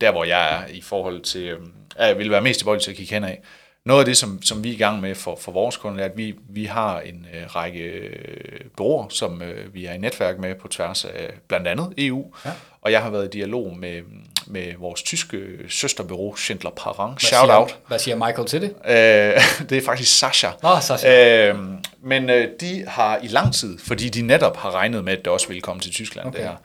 der 0.00 0.12
hvor 0.12 0.24
jeg 0.24 0.54
er 0.54 0.66
i 0.68 0.80
forhold 0.80 1.20
til, 1.20 1.42
øhm, 1.42 1.72
jeg 1.98 2.18
vil 2.18 2.30
være 2.30 2.40
mest 2.40 2.58
tilbøjelig 2.58 2.82
til 2.82 2.90
at 2.90 2.96
kigge 2.96 3.14
hen 3.14 3.24
af, 3.24 3.40
noget 3.86 4.00
af 4.00 4.06
det, 4.06 4.16
som, 4.16 4.42
som 4.42 4.64
vi 4.64 4.68
er 4.68 4.72
i 4.72 4.76
gang 4.76 5.00
med 5.00 5.14
for, 5.14 5.36
for 5.40 5.52
vores 5.52 5.76
kunder, 5.76 6.04
er, 6.04 6.08
at 6.08 6.16
vi, 6.16 6.34
vi 6.48 6.64
har 6.64 7.00
en 7.00 7.26
øh, 7.34 7.56
række 7.56 7.80
øh, 7.80 8.60
bureauer, 8.76 9.08
som 9.08 9.42
øh, 9.42 9.74
vi 9.74 9.86
er 9.86 9.92
i 9.92 9.98
netværk 9.98 10.38
med 10.38 10.54
på 10.54 10.68
tværs 10.68 11.04
af 11.04 11.30
blandt 11.48 11.68
andet 11.68 11.94
EU. 11.98 12.34
Ja. 12.44 12.50
Og 12.82 12.92
jeg 12.92 13.02
har 13.02 13.10
været 13.10 13.24
i 13.24 13.28
dialog 13.38 13.76
med, 13.76 14.02
med 14.46 14.72
vores 14.78 15.02
tyske 15.02 15.38
søsterbureau, 15.68 16.36
Schindler 16.36 16.70
Parang. 16.70 17.20
Shout 17.20 17.40
siger, 17.40 17.58
out. 17.58 17.78
Hvad 17.88 17.98
siger 17.98 18.16
Michael 18.16 18.48
til 18.48 18.60
det? 18.60 18.74
Øh, 18.84 19.66
det 19.70 19.78
er 19.78 19.82
faktisk 19.84 20.18
Sasha. 20.18 20.48
Oh, 20.62 20.80
Sasha. 20.80 21.48
Øh, 21.48 21.58
men 22.02 22.30
øh, 22.30 22.48
de 22.60 22.84
har 22.88 23.18
i 23.22 23.26
lang 23.26 23.54
tid, 23.54 23.78
fordi 23.78 24.08
de 24.08 24.22
netop 24.22 24.56
har 24.56 24.74
regnet 24.74 25.04
med, 25.04 25.12
at 25.12 25.18
det 25.18 25.26
også 25.26 25.48
vil 25.48 25.62
komme 25.62 25.80
til 25.80 25.92
Tyskland, 25.92 26.26
okay. 26.26 26.38
det 26.38 26.48
her, 26.48 26.56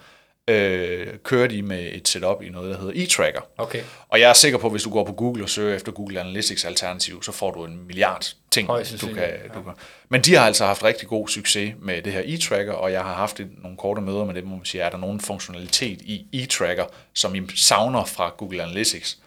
øh, 0.48 1.08
kører 1.24 1.48
de 1.48 1.62
med 1.62 1.90
et 1.94 2.08
setup 2.08 2.42
i 2.42 2.50
noget, 2.50 2.72
der 2.72 2.82
hedder 2.82 2.94
e-tracker. 2.96 3.42
Okay. 3.58 3.82
Og 4.10 4.20
jeg 4.20 4.30
er 4.30 4.34
sikker 4.34 4.58
på, 4.58 4.68
at 4.68 4.74
hvis 4.74 4.84
du 4.84 4.90
går 4.90 5.04
på 5.04 5.14
Google 5.14 5.44
og 5.44 5.50
søger 5.50 5.76
efter 5.76 5.92
Google 5.92 6.20
Analytics 6.20 6.66
alternativ, 6.66 7.24
så 7.24 7.32
får 7.32 7.52
du 7.52 7.66
en 7.66 7.88
milliard 7.88 8.34
ting, 8.52 8.68
du 9.02 9.08
kan, 9.08 9.16
ja. 9.16 9.48
du 9.56 9.62
kan. 9.64 9.74
Men 10.10 10.22
de 10.22 10.36
har 10.36 10.46
altså 10.46 10.66
haft 10.66 10.84
rigtig 10.84 11.08
god 11.08 11.28
succes 11.28 11.74
med 11.82 12.02
det 12.02 12.14
her 12.14 12.22
e-tracker, 12.26 12.74
og 12.74 12.92
jeg 12.92 13.02
har 13.02 13.14
haft 13.14 13.40
et, 13.40 13.50
nogle 13.64 13.78
korte 13.78 14.02
møder 14.02 14.26
med 14.26 14.34
dem, 14.34 14.48
hvor 14.48 14.56
man 14.56 14.66
siger, 14.66 14.86
er 14.86 14.90
der 14.90 14.98
nogen 14.98 15.22
funktionalitet 15.22 16.02
i 16.02 16.26
e-tracker, 16.34 16.86
som 17.14 17.36
I 17.36 17.42
savner 17.56 18.06
fra 18.06 18.34
Google 18.38 18.64
Analytics? 18.64 19.18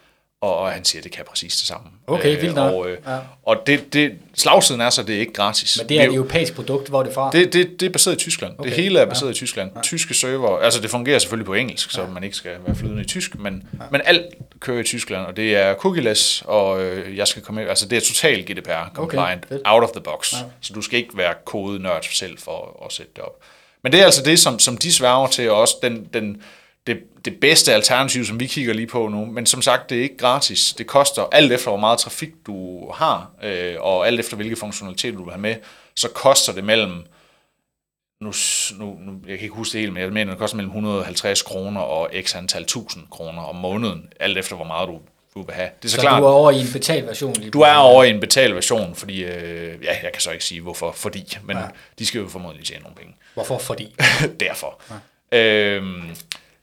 Og, 0.41 0.57
og 0.57 0.71
han 0.71 0.85
siger, 0.85 0.99
at 0.99 1.03
det 1.03 1.11
kan 1.11 1.25
præcis 1.29 1.57
det 1.57 1.67
samme. 1.67 1.87
Okay, 2.07 2.41
vildt 2.41 2.55
nok. 2.55 2.73
Og, 2.73 2.89
øh, 2.89 2.97
ja. 3.07 3.17
og 3.43 3.57
det, 3.67 3.93
det, 3.93 4.11
slagsiden 4.33 4.81
er 4.81 4.89
så, 4.89 5.03
det 5.03 5.15
er 5.15 5.19
ikke 5.19 5.33
gratis. 5.33 5.77
Men 5.79 5.89
det 5.89 5.99
er 5.99 6.03
et 6.03 6.13
europæisk 6.13 6.55
produkt, 6.55 6.89
hvor 6.89 6.99
er 6.99 7.03
det 7.03 7.13
fra? 7.13 7.31
Det, 7.31 7.53
det, 7.53 7.79
det 7.79 7.85
er 7.85 7.89
baseret 7.89 8.15
i 8.15 8.17
Tyskland. 8.17 8.53
Okay. 8.59 8.69
Det 8.69 8.77
hele 8.77 8.99
er 8.99 9.05
baseret 9.05 9.29
ja. 9.29 9.31
i 9.31 9.35
Tyskland. 9.35 9.71
Ja. 9.75 9.81
Tyske 9.81 10.13
server, 10.13 10.59
altså 10.59 10.81
det 10.81 10.89
fungerer 10.89 11.19
selvfølgelig 11.19 11.45
på 11.45 11.53
engelsk, 11.53 11.91
så 11.91 12.01
ja. 12.01 12.07
man 12.07 12.23
ikke 12.23 12.35
skal 12.35 12.51
være 12.65 12.75
flydende 12.75 13.01
i 13.01 13.05
tysk, 13.05 13.39
men, 13.39 13.63
ja. 13.73 13.85
men 13.91 14.01
alt 14.05 14.25
kører 14.59 14.79
i 14.79 14.83
Tyskland, 14.83 15.25
og 15.25 15.37
det 15.37 15.55
er 15.55 15.73
cookieless, 15.73 16.43
og 16.45 16.83
øh, 16.83 17.17
jeg 17.17 17.27
skal 17.27 17.41
komme 17.41 17.61
med, 17.61 17.69
altså 17.69 17.87
det 17.87 17.97
er 17.97 18.01
totalt 18.01 18.45
GDPR 18.45 18.93
compliant, 18.93 19.45
okay. 19.45 19.59
out 19.65 19.83
of 19.83 19.89
the 19.89 20.01
box. 20.01 20.33
Ja. 20.33 20.37
Så 20.61 20.73
du 20.73 20.81
skal 20.81 20.99
ikke 20.99 21.17
være 21.17 21.33
kodenørd 21.45 22.03
selv 22.03 22.37
for 22.37 22.77
at, 22.81 22.85
at 22.85 22.93
sætte 22.93 23.11
det 23.15 23.23
op. 23.23 23.39
Men 23.83 23.91
det 23.91 24.01
er 24.01 24.05
altså 24.05 24.23
det, 24.23 24.39
som, 24.39 24.59
som 24.59 24.77
de 24.77 24.93
sværger 24.93 25.27
til, 25.27 25.51
og 25.51 25.57
også 25.57 25.75
den, 25.81 26.09
den 26.13 26.41
det, 26.87 26.99
det 27.25 27.39
bedste 27.39 27.73
alternativ, 27.73 28.25
som 28.25 28.39
vi 28.39 28.47
kigger 28.47 28.73
lige 28.73 28.87
på 28.87 29.07
nu. 29.07 29.25
Men 29.25 29.45
som 29.45 29.61
sagt, 29.61 29.89
det 29.89 29.97
er 29.97 30.01
ikke 30.01 30.17
gratis. 30.17 30.73
Det 30.73 30.87
koster 30.87 31.23
alt 31.31 31.51
efter, 31.51 31.69
hvor 31.69 31.79
meget 31.79 31.99
trafik 31.99 32.31
du 32.47 32.89
har, 32.91 33.31
øh, 33.43 33.75
og 33.79 34.07
alt 34.07 34.19
efter, 34.19 34.35
hvilke 34.35 34.55
funktionaliteter 34.55 35.17
du 35.17 35.23
vil 35.23 35.31
have 35.31 35.41
med, 35.41 35.55
så 35.95 36.09
koster 36.09 36.53
det 36.53 36.63
mellem, 36.63 37.03
nu, 38.21 38.33
nu, 38.79 38.97
nu 38.99 39.11
jeg 39.27 39.37
kan 39.37 39.43
ikke 39.43 39.55
huske 39.55 39.73
det 39.73 39.79
helt, 39.79 39.93
men 39.93 40.03
jeg 40.03 40.11
mener, 40.11 40.31
det 40.31 40.39
koster 40.39 40.57
mellem 40.57 40.69
150 40.69 41.41
kroner 41.41 41.81
og 41.81 42.11
x 42.21 42.35
antal 42.35 42.65
tusind 42.65 43.03
kroner 43.11 43.41
om 43.41 43.55
måneden, 43.55 44.09
alt 44.19 44.37
efter, 44.37 44.55
hvor 44.55 44.65
meget 44.65 44.87
du, 44.87 44.99
du 45.35 45.41
vil 45.41 45.55
have. 45.55 45.69
Det 45.81 45.85
er 45.85 45.89
så, 45.89 45.95
så 45.95 46.01
klart, 46.01 46.21
du 46.21 46.25
er 46.25 46.31
over 46.31 46.51
i 46.51 46.59
en 46.59 46.67
betalversion? 46.73 47.33
Lige 47.33 47.51
du 47.51 47.61
er 47.61 47.75
over 47.75 48.03
i 48.03 48.09
en 48.09 48.19
betalversion, 48.19 48.95
fordi, 48.95 49.23
øh, 49.23 49.83
ja, 49.83 49.95
jeg 50.03 50.11
kan 50.13 50.21
så 50.21 50.31
ikke 50.31 50.45
sige, 50.45 50.61
hvorfor 50.61 50.91
fordi, 50.91 51.37
men 51.43 51.57
ja. 51.57 51.63
de 51.99 52.05
skal 52.05 52.21
jo 52.21 52.27
formodentlig 52.27 52.67
tjene 52.67 52.81
nogle 52.81 52.95
penge. 52.95 53.15
Hvorfor 53.33 53.57
fordi? 53.57 53.95
Derfor. 54.39 54.81
Ja. 55.31 55.37
Øhm, 55.37 56.15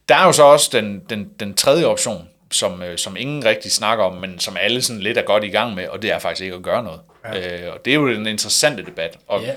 der 0.09 0.15
er 0.15 0.25
jo 0.25 0.31
så 0.31 0.43
også 0.43 0.69
den, 0.73 1.01
den, 1.09 1.29
den 1.39 1.53
tredje 1.53 1.85
option, 1.85 2.27
som, 2.51 2.81
øh, 2.81 2.97
som 2.97 3.15
ingen 3.17 3.45
rigtig 3.45 3.71
snakker 3.71 4.03
om, 4.03 4.13
men 4.13 4.39
som 4.39 4.57
alle 4.59 4.81
sådan 4.81 5.01
lidt 5.01 5.17
er 5.17 5.21
godt 5.21 5.43
i 5.43 5.49
gang 5.49 5.75
med, 5.75 5.87
og 5.87 6.01
det 6.01 6.11
er 6.11 6.19
faktisk 6.19 6.43
ikke 6.43 6.55
at 6.55 6.63
gøre 6.63 6.83
noget. 6.83 6.99
Ja. 7.25 7.67
Øh, 7.67 7.73
og 7.73 7.85
det 7.85 7.91
er 7.91 7.95
jo 7.95 8.07
en 8.07 8.27
interessante 8.27 8.85
debat. 8.85 9.17
Og 9.27 9.41
ja. 9.41 9.51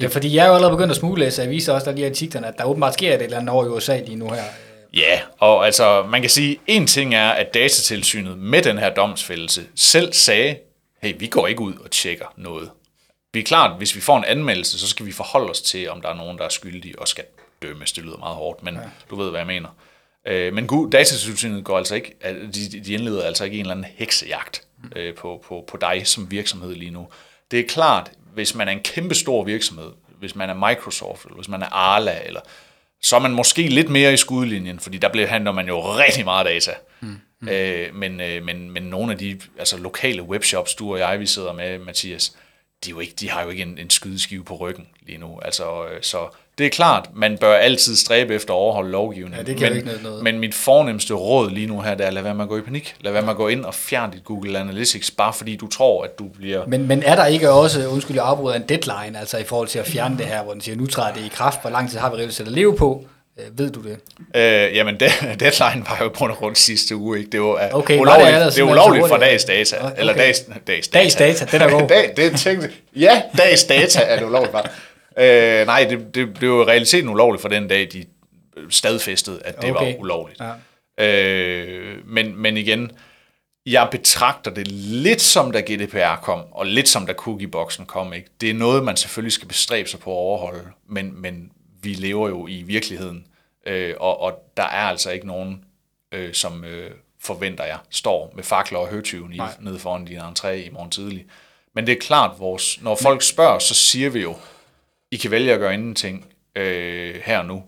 ja, 0.00 0.06
fordi 0.06 0.34
jeg 0.34 0.44
er 0.44 0.48
jo 0.48 0.54
allerede 0.54 0.76
begyndt 0.76 0.90
at 0.90 0.96
smuglæse, 0.96 1.42
jeg 1.42 1.50
viser 1.50 1.72
også 1.72 1.84
der 1.84 1.96
lige 1.96 2.06
artiklerne, 2.06 2.46
at 2.46 2.58
der 2.58 2.64
åbenbart 2.64 2.94
sker 2.94 3.14
et 3.14 3.22
eller 3.22 3.36
andet 3.36 3.54
over 3.54 3.64
i 3.64 3.68
USA 3.68 4.00
lige 4.00 4.16
nu 4.16 4.28
her. 4.28 4.42
Ja, 4.94 5.20
og 5.38 5.66
altså 5.66 6.02
man 6.02 6.20
kan 6.20 6.30
sige, 6.30 6.60
en 6.66 6.86
ting 6.86 7.14
er, 7.14 7.30
at 7.30 7.54
datatilsynet 7.54 8.38
med 8.38 8.62
den 8.62 8.78
her 8.78 8.94
domsfældelse 8.94 9.66
selv 9.76 10.12
sagde, 10.12 10.56
hey, 11.02 11.14
vi 11.18 11.26
går 11.26 11.46
ikke 11.46 11.60
ud 11.60 11.74
og 11.74 11.90
tjekker 11.90 12.26
noget. 12.36 12.70
Vi 13.32 13.40
er 13.40 13.44
klart, 13.44 13.78
hvis 13.78 13.96
vi 13.96 14.00
får 14.00 14.18
en 14.18 14.24
anmeldelse, 14.24 14.78
så 14.78 14.88
skal 14.88 15.06
vi 15.06 15.12
forholde 15.12 15.50
os 15.50 15.60
til, 15.60 15.90
om 15.90 16.00
der 16.00 16.08
er 16.08 16.14
nogen, 16.14 16.38
der 16.38 16.44
er 16.44 16.48
skyldige 16.48 16.98
og 16.98 17.08
skal 17.08 17.24
dømmes. 17.62 17.92
Det 17.92 18.04
lyder 18.04 18.16
meget 18.16 18.36
hårdt, 18.36 18.62
men 18.62 18.74
ja. 18.74 18.80
du 19.10 19.16
ved, 19.16 19.30
hvad 19.30 19.40
jeg 19.40 19.46
mener. 19.46 19.68
Øh, 20.28 20.54
men 20.54 20.66
god, 20.66 20.90
datatilsynet 20.90 21.64
går 21.64 21.78
altså 21.78 21.94
ikke, 21.94 22.14
de, 22.54 22.80
de 22.84 22.92
indleder 22.92 23.22
altså 23.22 23.44
ikke 23.44 23.54
en 23.54 23.60
eller 23.60 23.74
anden 23.74 23.86
heksejagt 23.96 24.62
øh, 24.96 25.14
på, 25.14 25.44
på, 25.44 25.64
på 25.68 25.76
dig 25.76 26.06
som 26.06 26.30
virksomhed 26.30 26.74
lige 26.74 26.90
nu. 26.90 27.08
Det 27.50 27.60
er 27.60 27.64
klart, 27.68 28.10
hvis 28.34 28.54
man 28.54 28.68
er 28.68 28.72
en 28.72 28.80
kæmpe 28.80 29.14
stor 29.14 29.44
virksomhed, 29.44 29.90
hvis 30.18 30.34
man 30.34 30.50
er 30.50 30.68
Microsoft, 30.68 31.24
eller 31.24 31.34
hvis 31.34 31.48
man 31.48 31.62
er 31.62 31.66
Arla, 31.66 32.18
eller, 32.24 32.40
så 33.02 33.16
er 33.16 33.20
man 33.20 33.32
måske 33.32 33.68
lidt 33.68 33.88
mere 33.88 34.12
i 34.12 34.16
skudlinjen, 34.16 34.80
fordi 34.80 34.98
der 34.98 35.08
bliver 35.08 35.26
handler 35.26 35.52
man 35.52 35.66
jo 35.66 35.80
rigtig 35.80 36.24
meget 36.24 36.46
data. 36.46 36.72
Mm. 37.00 37.16
Mm. 37.40 37.48
Øh, 37.48 37.94
men, 37.94 38.20
øh, 38.20 38.44
men, 38.44 38.70
men 38.70 38.82
nogle 38.82 39.12
af 39.12 39.18
de 39.18 39.40
altså, 39.58 39.76
lokale 39.76 40.22
webshops, 40.22 40.74
du 40.74 40.92
og 40.92 40.98
jeg, 40.98 41.20
vi 41.20 41.26
sidder 41.26 41.52
med, 41.52 41.78
Mathias, 41.78 42.36
de, 42.84 42.90
er 42.90 42.94
jo 42.94 43.00
ikke, 43.00 43.14
de 43.20 43.30
har 43.30 43.42
jo 43.42 43.50
ikke 43.50 43.62
en, 43.62 43.78
en 43.78 43.90
skydeskive 43.90 44.44
på 44.44 44.56
ryggen 44.56 44.88
lige 45.02 45.18
nu. 45.18 45.40
Altså, 45.40 45.86
øh, 45.86 46.02
så 46.02 46.28
Det 46.58 46.66
er 46.66 46.70
klart, 46.70 47.08
man 47.14 47.38
bør 47.38 47.54
altid 47.54 47.96
stræbe 47.96 48.34
efter 48.34 48.54
at 48.54 48.56
overholde 48.56 48.90
lovgivningen. 48.90 49.46
Ja, 49.46 49.52
det 49.52 49.56
kan 49.56 49.72
men, 49.72 49.76
ikke 49.76 50.02
noget. 50.02 50.22
Men 50.22 50.38
mit 50.38 50.54
fornemmeste 50.54 51.14
råd 51.14 51.50
lige 51.50 51.66
nu 51.66 51.80
her, 51.80 51.94
det 51.94 52.06
er, 52.06 52.10
lad 52.10 52.22
være 52.22 52.34
med 52.34 52.42
at 52.44 52.48
gå 52.48 52.58
i 52.58 52.60
panik. 52.60 52.94
Lad 53.00 53.12
være 53.12 53.22
med 53.22 53.30
at 53.30 53.36
gå 53.36 53.48
ind 53.48 53.64
og 53.64 53.74
fjerne 53.74 54.12
dit 54.12 54.24
Google 54.24 54.58
Analytics, 54.58 55.10
bare 55.10 55.32
fordi 55.32 55.56
du 55.56 55.66
tror, 55.68 56.04
at 56.04 56.18
du 56.18 56.24
bliver... 56.24 56.66
Men, 56.66 56.88
men 56.88 57.02
er 57.02 57.16
der 57.16 57.26
ikke 57.26 57.50
også, 57.50 57.86
undskyld, 57.86 58.16
jeg 58.16 58.24
afbryder 58.24 58.56
en 58.56 58.62
deadline, 58.68 59.18
altså 59.18 59.38
i 59.38 59.44
forhold 59.44 59.68
til 59.68 59.78
at 59.78 59.86
fjerne 59.86 60.18
det 60.18 60.26
her, 60.26 60.42
hvor 60.42 60.52
den 60.52 60.60
siger, 60.60 60.76
nu 60.76 60.86
træder 60.86 61.14
det 61.14 61.24
i 61.24 61.28
kraft, 61.28 61.60
hvor 61.60 61.70
lang 61.70 61.90
tid 61.90 61.98
har 61.98 62.10
vi 62.10 62.16
reelt 62.16 62.34
set 62.34 62.46
at 62.46 62.52
leve 62.52 62.76
på? 62.76 63.04
Øh, 63.38 63.58
ved 63.58 63.70
du 63.70 63.80
det? 63.82 63.98
Øh, 64.34 64.76
jamen, 64.76 65.00
de, 65.00 65.06
deadline 65.40 65.84
var 65.88 65.98
jo 66.02 66.08
på 66.08 66.14
grund 66.14 66.32
af 66.32 66.42
rundt 66.42 66.58
sidste 66.58 66.96
uge, 66.96 67.18
ikke? 67.18 67.30
Det 67.30 67.40
var 67.40 67.68
Okay, 67.72 67.94
var 67.94 68.00
ulovligt, 68.00 68.26
det 68.26 68.34
det, 68.34 68.34
ellers 68.34 68.54
det 68.54 68.62
er 68.62 68.70
ulovligt 68.70 69.08
fra 69.08 69.18
dags 69.18 69.44
data. 69.44 69.76
Okay. 69.80 69.94
Eller 69.98 70.14
dags, 70.14 70.44
dags, 70.66 70.88
Dags 70.88 71.14
data, 71.14 71.46
den 71.52 71.62
er 71.62 71.70
god. 71.70 71.88
Dag, 71.96 72.12
det 72.16 72.40
tænkte, 72.40 72.70
ja, 72.96 73.22
dags 73.38 73.64
data 73.64 74.00
er 74.00 74.18
det 74.18 74.26
ulovligt 74.26 74.52
fra. 74.52 74.70
Øh, 75.18 75.66
nej, 75.66 75.86
det, 75.90 76.14
det, 76.14 76.50
var 76.50 76.62
i 76.62 76.64
realiteten 76.64 77.08
ulovligt 77.08 77.42
for 77.42 77.48
den 77.48 77.68
dag, 77.68 77.88
de 77.92 78.04
stadfæstede, 78.70 79.42
at 79.44 79.62
det 79.62 79.70
Okay. 79.70 79.94
var 79.94 80.00
ulovligt. 80.00 80.40
Ja. 80.40 80.52
Øh, 81.06 82.08
men, 82.08 82.36
men 82.36 82.56
igen, 82.56 82.90
jeg 83.66 83.88
betragter 83.90 84.50
det 84.50 84.68
lidt 84.72 85.20
som 85.20 85.52
da 85.52 85.60
GDPR 85.60 86.16
kom, 86.22 86.40
og 86.52 86.66
lidt 86.66 86.88
som 86.88 87.06
da 87.06 87.12
cookieboksen 87.12 87.86
kom. 87.86 88.12
Ikke? 88.12 88.28
Det 88.40 88.50
er 88.50 88.54
noget, 88.54 88.84
man 88.84 88.96
selvfølgelig 88.96 89.32
skal 89.32 89.48
bestræbe 89.48 89.88
sig 89.88 90.00
på 90.00 90.10
at 90.10 90.16
overholde, 90.16 90.64
men, 90.88 91.20
men 91.20 91.50
vi 91.82 91.92
lever 91.92 92.28
jo 92.28 92.46
i 92.46 92.62
virkeligheden, 92.62 93.26
øh, 93.66 93.94
og, 94.00 94.20
og 94.20 94.32
der 94.56 94.62
er 94.62 94.86
altså 94.88 95.10
ikke 95.10 95.26
nogen, 95.26 95.64
øh, 96.14 96.34
som 96.34 96.64
øh, 96.64 96.90
forventer 97.20 97.64
jeg, 97.64 97.78
står 97.90 98.32
med 98.34 98.44
fakler 98.44 98.78
og 98.78 98.88
høtyven 98.88 99.32
i, 99.32 99.40
nede 99.60 99.78
foran 99.78 100.04
din 100.04 100.18
entré 100.18 100.48
i 100.48 100.70
morgen 100.70 100.90
tidlig. 100.90 101.26
Men 101.74 101.86
det 101.86 101.92
er 101.92 102.00
klart, 102.00 102.30
vores, 102.38 102.82
når 102.82 102.98
folk 103.02 103.22
spørger, 103.22 103.58
så 103.58 103.74
siger 103.74 104.10
vi 104.10 104.20
jo, 104.20 104.36
I 105.12 105.16
kan 105.16 105.30
vælge 105.30 105.52
at 105.52 105.58
gøre 105.60 105.74
ingenting 105.74 106.26
øh, 106.56 107.14
her 107.24 107.38
og 107.38 107.46
nu. 107.46 107.62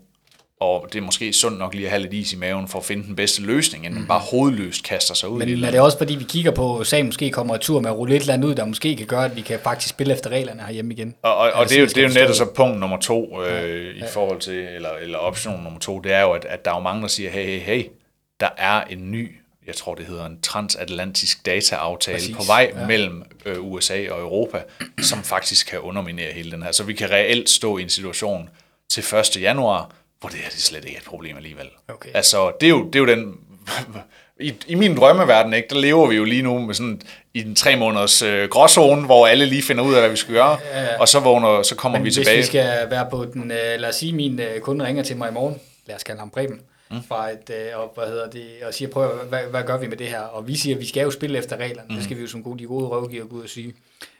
Og 0.59 0.87
det 0.93 0.99
er 0.99 1.03
måske 1.03 1.33
sundt 1.33 1.59
nok 1.59 1.73
lige 1.73 1.85
at 1.85 1.89
have 1.91 2.01
lidt 2.01 2.13
is 2.13 2.33
i 2.33 2.37
maven 2.37 2.67
for 2.67 2.79
at 2.79 2.85
finde 2.85 3.03
den 3.07 3.15
bedste 3.15 3.41
løsning, 3.41 3.85
inden 3.85 3.99
man 3.99 4.07
bare 4.07 4.19
hovedløst 4.19 4.83
kaster 4.83 5.13
sig 5.13 5.29
ud 5.29 5.41
i 5.41 5.45
Mhm. 5.45 5.49
Men 5.51 5.59
det. 5.61 5.67
er 5.67 5.71
det 5.71 5.79
også 5.79 5.97
fordi, 5.97 6.15
vi 6.15 6.23
kigger 6.23 6.51
på, 6.51 6.79
at 6.79 6.87
sagen 6.87 7.05
måske 7.05 7.29
kommer 7.29 7.57
tur 7.57 7.79
med 7.79 7.89
at 7.89 7.97
rulle 7.97 8.15
et 8.15 8.19
eller 8.21 8.33
andet 8.33 8.47
ud, 8.47 8.55
der 8.55 8.65
måske 8.65 8.95
kan 8.95 9.07
gøre, 9.07 9.25
at 9.25 9.35
vi 9.35 9.41
kan 9.41 9.59
faktisk 9.63 9.89
spille 9.89 10.13
efter 10.13 10.29
reglerne 10.29 10.61
herhjemme 10.61 10.93
igen? 10.93 11.15
Og, 11.21 11.35
og, 11.35 11.37
og 11.37 11.59
Altså, 11.59 11.73
det, 11.73 11.77
er 11.77 11.81
jo, 11.81 11.87
det 11.87 11.97
er 11.97 12.01
jo 12.07 12.13
netop 12.13 12.35
så 12.35 12.45
punkt 12.55 12.79
nummer 12.79 12.97
to 12.97 13.43
øh, 13.43 13.95
i 13.95 14.01
forhold 14.13 14.39
til, 14.39 14.53
eller, 14.75 14.89
eller 15.01 15.17
option 15.17 15.63
nummer 15.63 15.79
to, 15.79 15.99
det 15.99 16.11
er 16.13 16.21
jo, 16.21 16.31
at, 16.31 16.45
at 16.45 16.65
der 16.65 16.71
er 16.71 16.75
jo 16.75 16.81
mange, 16.81 17.01
der 17.01 17.07
siger, 17.07 17.29
hey, 17.29 17.45
hey, 17.45 17.59
hey, 17.59 17.83
der 18.39 18.49
er 18.57 18.81
en 18.83 19.11
ny, 19.11 19.35
jeg 19.67 19.75
tror 19.75 19.95
det 19.95 20.05
hedder 20.05 20.25
en 20.25 20.41
transatlantisk 20.41 21.45
dataaftale 21.45 22.17
Præcis, 22.17 22.35
på 22.35 22.43
vej 22.43 22.71
ja. 22.75 22.87
mellem 22.87 23.23
øh, 23.45 23.63
USA 23.71 24.11
og 24.11 24.19
Europa, 24.21 24.63
som 25.01 25.23
faktisk 25.23 25.67
kan 25.67 25.79
underminere 25.79 26.31
hele 26.31 26.51
den 26.51 26.63
her. 26.63 26.71
Så 26.71 26.83
vi 26.83 26.93
kan 26.93 27.11
reelt 27.11 27.49
stå 27.49 27.77
i 27.77 27.81
en 27.81 27.89
situation 27.89 28.49
til 28.89 29.03
1. 29.15 29.41
januar, 29.41 29.91
hvor 30.19 30.29
det 30.29 30.37
her 30.37 30.49
det 30.49 30.61
slet 30.61 30.85
ikke 30.85 30.95
er 30.95 30.99
et 30.99 31.07
problem 31.07 31.37
alligevel. 31.37 31.67
Okay. 31.87 32.09
Altså, 32.13 32.51
det 32.61 32.67
er 32.67 32.69
jo, 32.69 32.85
det 32.85 32.95
er 32.95 32.99
jo 32.99 33.05
den... 33.05 33.33
I, 34.39 34.53
I 34.67 34.75
min 34.75 34.97
drømmeverden, 34.97 35.53
ikke, 35.53 35.67
der 35.69 35.75
lever 35.75 36.07
vi 36.07 36.15
jo 36.15 36.23
lige 36.23 36.41
nu 36.41 36.59
med 36.59 36.75
sådan 36.75 37.01
i 37.33 37.43
den 37.43 37.55
tre 37.55 37.75
måneders 37.75 38.21
øh, 38.21 38.49
gråzone, 38.49 39.05
hvor 39.05 39.27
alle 39.27 39.45
lige 39.45 39.63
finder 39.63 39.83
ud 39.83 39.93
af, 39.93 40.01
hvad 40.01 40.09
vi 40.09 40.15
skal 40.15 40.33
gøre, 40.33 40.57
ja, 40.73 40.81
ja. 40.81 40.99
og 40.99 41.07
så 41.07 41.19
vågner, 41.19 41.63
så 41.63 41.75
kommer 41.75 41.97
Men 41.97 42.03
vi 42.03 42.07
hvis 42.07 42.15
tilbage. 42.15 42.37
vi 42.37 42.43
skal 42.43 42.89
være 42.89 43.07
på 43.11 43.25
den, 43.33 43.51
øh, 43.51 43.79
lad 43.79 43.89
os 43.89 43.95
sige, 43.95 44.13
min 44.13 44.39
øh, 44.39 44.59
kunde 44.59 44.85
ringer 44.85 45.03
til 45.03 45.17
mig 45.17 45.29
i 45.29 45.33
morgen, 45.33 45.59
lad 45.87 45.95
os 45.95 46.03
kalde 46.03 46.19
ham 46.19 46.29
Preben, 46.29 46.61
mm. 46.91 47.03
fra 47.07 47.29
et, 47.29 47.49
øh, 47.49 47.79
og, 47.79 47.91
hvad 47.95 48.07
hedder 48.07 48.29
det, 48.29 48.47
og 48.67 48.73
siger, 48.73 48.89
prøv 48.89 49.09
hvad, 49.29 49.39
hvad 49.49 49.63
gør 49.63 49.77
vi 49.77 49.87
med 49.87 49.97
det 49.97 50.07
her? 50.07 50.19
Og 50.21 50.47
vi 50.47 50.55
siger, 50.57 50.77
vi 50.77 50.87
skal 50.87 51.03
jo 51.03 51.11
spille 51.11 51.37
efter 51.37 51.57
reglerne, 51.57 51.87
mm. 51.89 51.95
det 51.95 52.03
skal 52.03 52.17
vi 52.17 52.21
jo 52.21 52.27
som 52.27 52.43
gode, 52.43 52.59
de 52.59 52.65
gode 52.65 52.85
rådgiver 52.87 53.25
gå 53.25 53.35
ud 53.35 53.43
og 53.43 53.49
sige. 53.49 53.73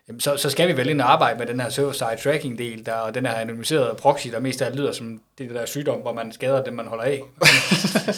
Jamen, 0.07 0.19
så, 0.21 0.37
så 0.37 0.49
skal 0.49 0.67
vi 0.67 0.77
vel 0.77 0.89
ind 0.89 1.01
og 1.01 1.11
arbejde 1.13 1.39
med 1.39 1.47
den 1.47 1.59
her 1.59 1.69
server-side 1.69 2.17
tracking-del, 2.23 2.85
der, 2.85 2.93
og 2.93 3.15
den 3.15 3.25
her 3.25 3.33
anonymiserede 3.33 3.95
proxy, 4.01 4.27
der 4.27 4.39
mest 4.39 4.61
af 4.61 4.65
alt 4.65 4.75
lyder 4.75 4.91
som 4.91 5.19
det 5.37 5.49
der 5.49 5.65
sygdom, 5.65 5.99
hvor 5.99 6.13
man 6.13 6.31
skader 6.31 6.63
dem, 6.63 6.73
man 6.73 6.87
holder 6.87 7.03
af. 7.03 7.21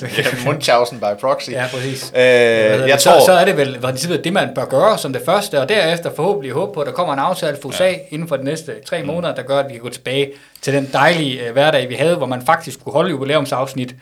ja, 0.18 0.24
Munchausen 0.46 1.00
by 1.00 1.20
proxy. 1.22 1.50
ja, 1.50 1.66
præcis. 1.72 2.12
Øh, 2.16 2.22
jeg 2.22 2.80
det? 2.80 3.00
tror, 3.00 3.20
så, 3.20 3.26
så 3.26 3.32
er 3.32 3.46
det 3.46 3.58
vel 3.58 3.80
princippet 3.82 4.24
det, 4.24 4.34
man 4.34 4.50
bør 4.56 4.66
gøre 4.66 4.98
som 4.98 5.14
det 5.14 5.22
første, 5.26 5.62
og 5.62 5.70
derefter 5.70 6.12
forhåbentlig 6.16 6.52
håbe 6.52 6.74
på, 6.74 6.82
at 6.82 6.88
der 6.88 6.94
kommer 6.94 7.14
en 7.14 7.20
aftale 7.20 7.58
for 7.62 7.70
USA 7.70 7.86
ja. 7.90 7.96
inden 8.10 8.28
for 8.28 8.38
de 8.38 8.44
næste 8.44 8.74
tre 8.86 9.02
Mm. 9.02 9.08
måneder, 9.08 9.36
der 9.36 9.42
gør, 9.42 9.60
at 9.60 9.66
vi 9.68 9.74
kan 9.74 9.82
gå 9.82 9.90
tilbage 9.90 10.32
til 10.62 10.74
den 10.74 10.90
dejlige 10.94 11.48
øh, 11.48 11.54
hverdag, 11.54 11.90
vi 11.90 11.96
havde, 11.96 12.16
hvor 12.16 12.26
man 12.28 12.46
faktisk 12.46 12.84
kunne 12.84 12.94
holde 12.94 13.10
jubilæumsafsnit. 13.10 13.96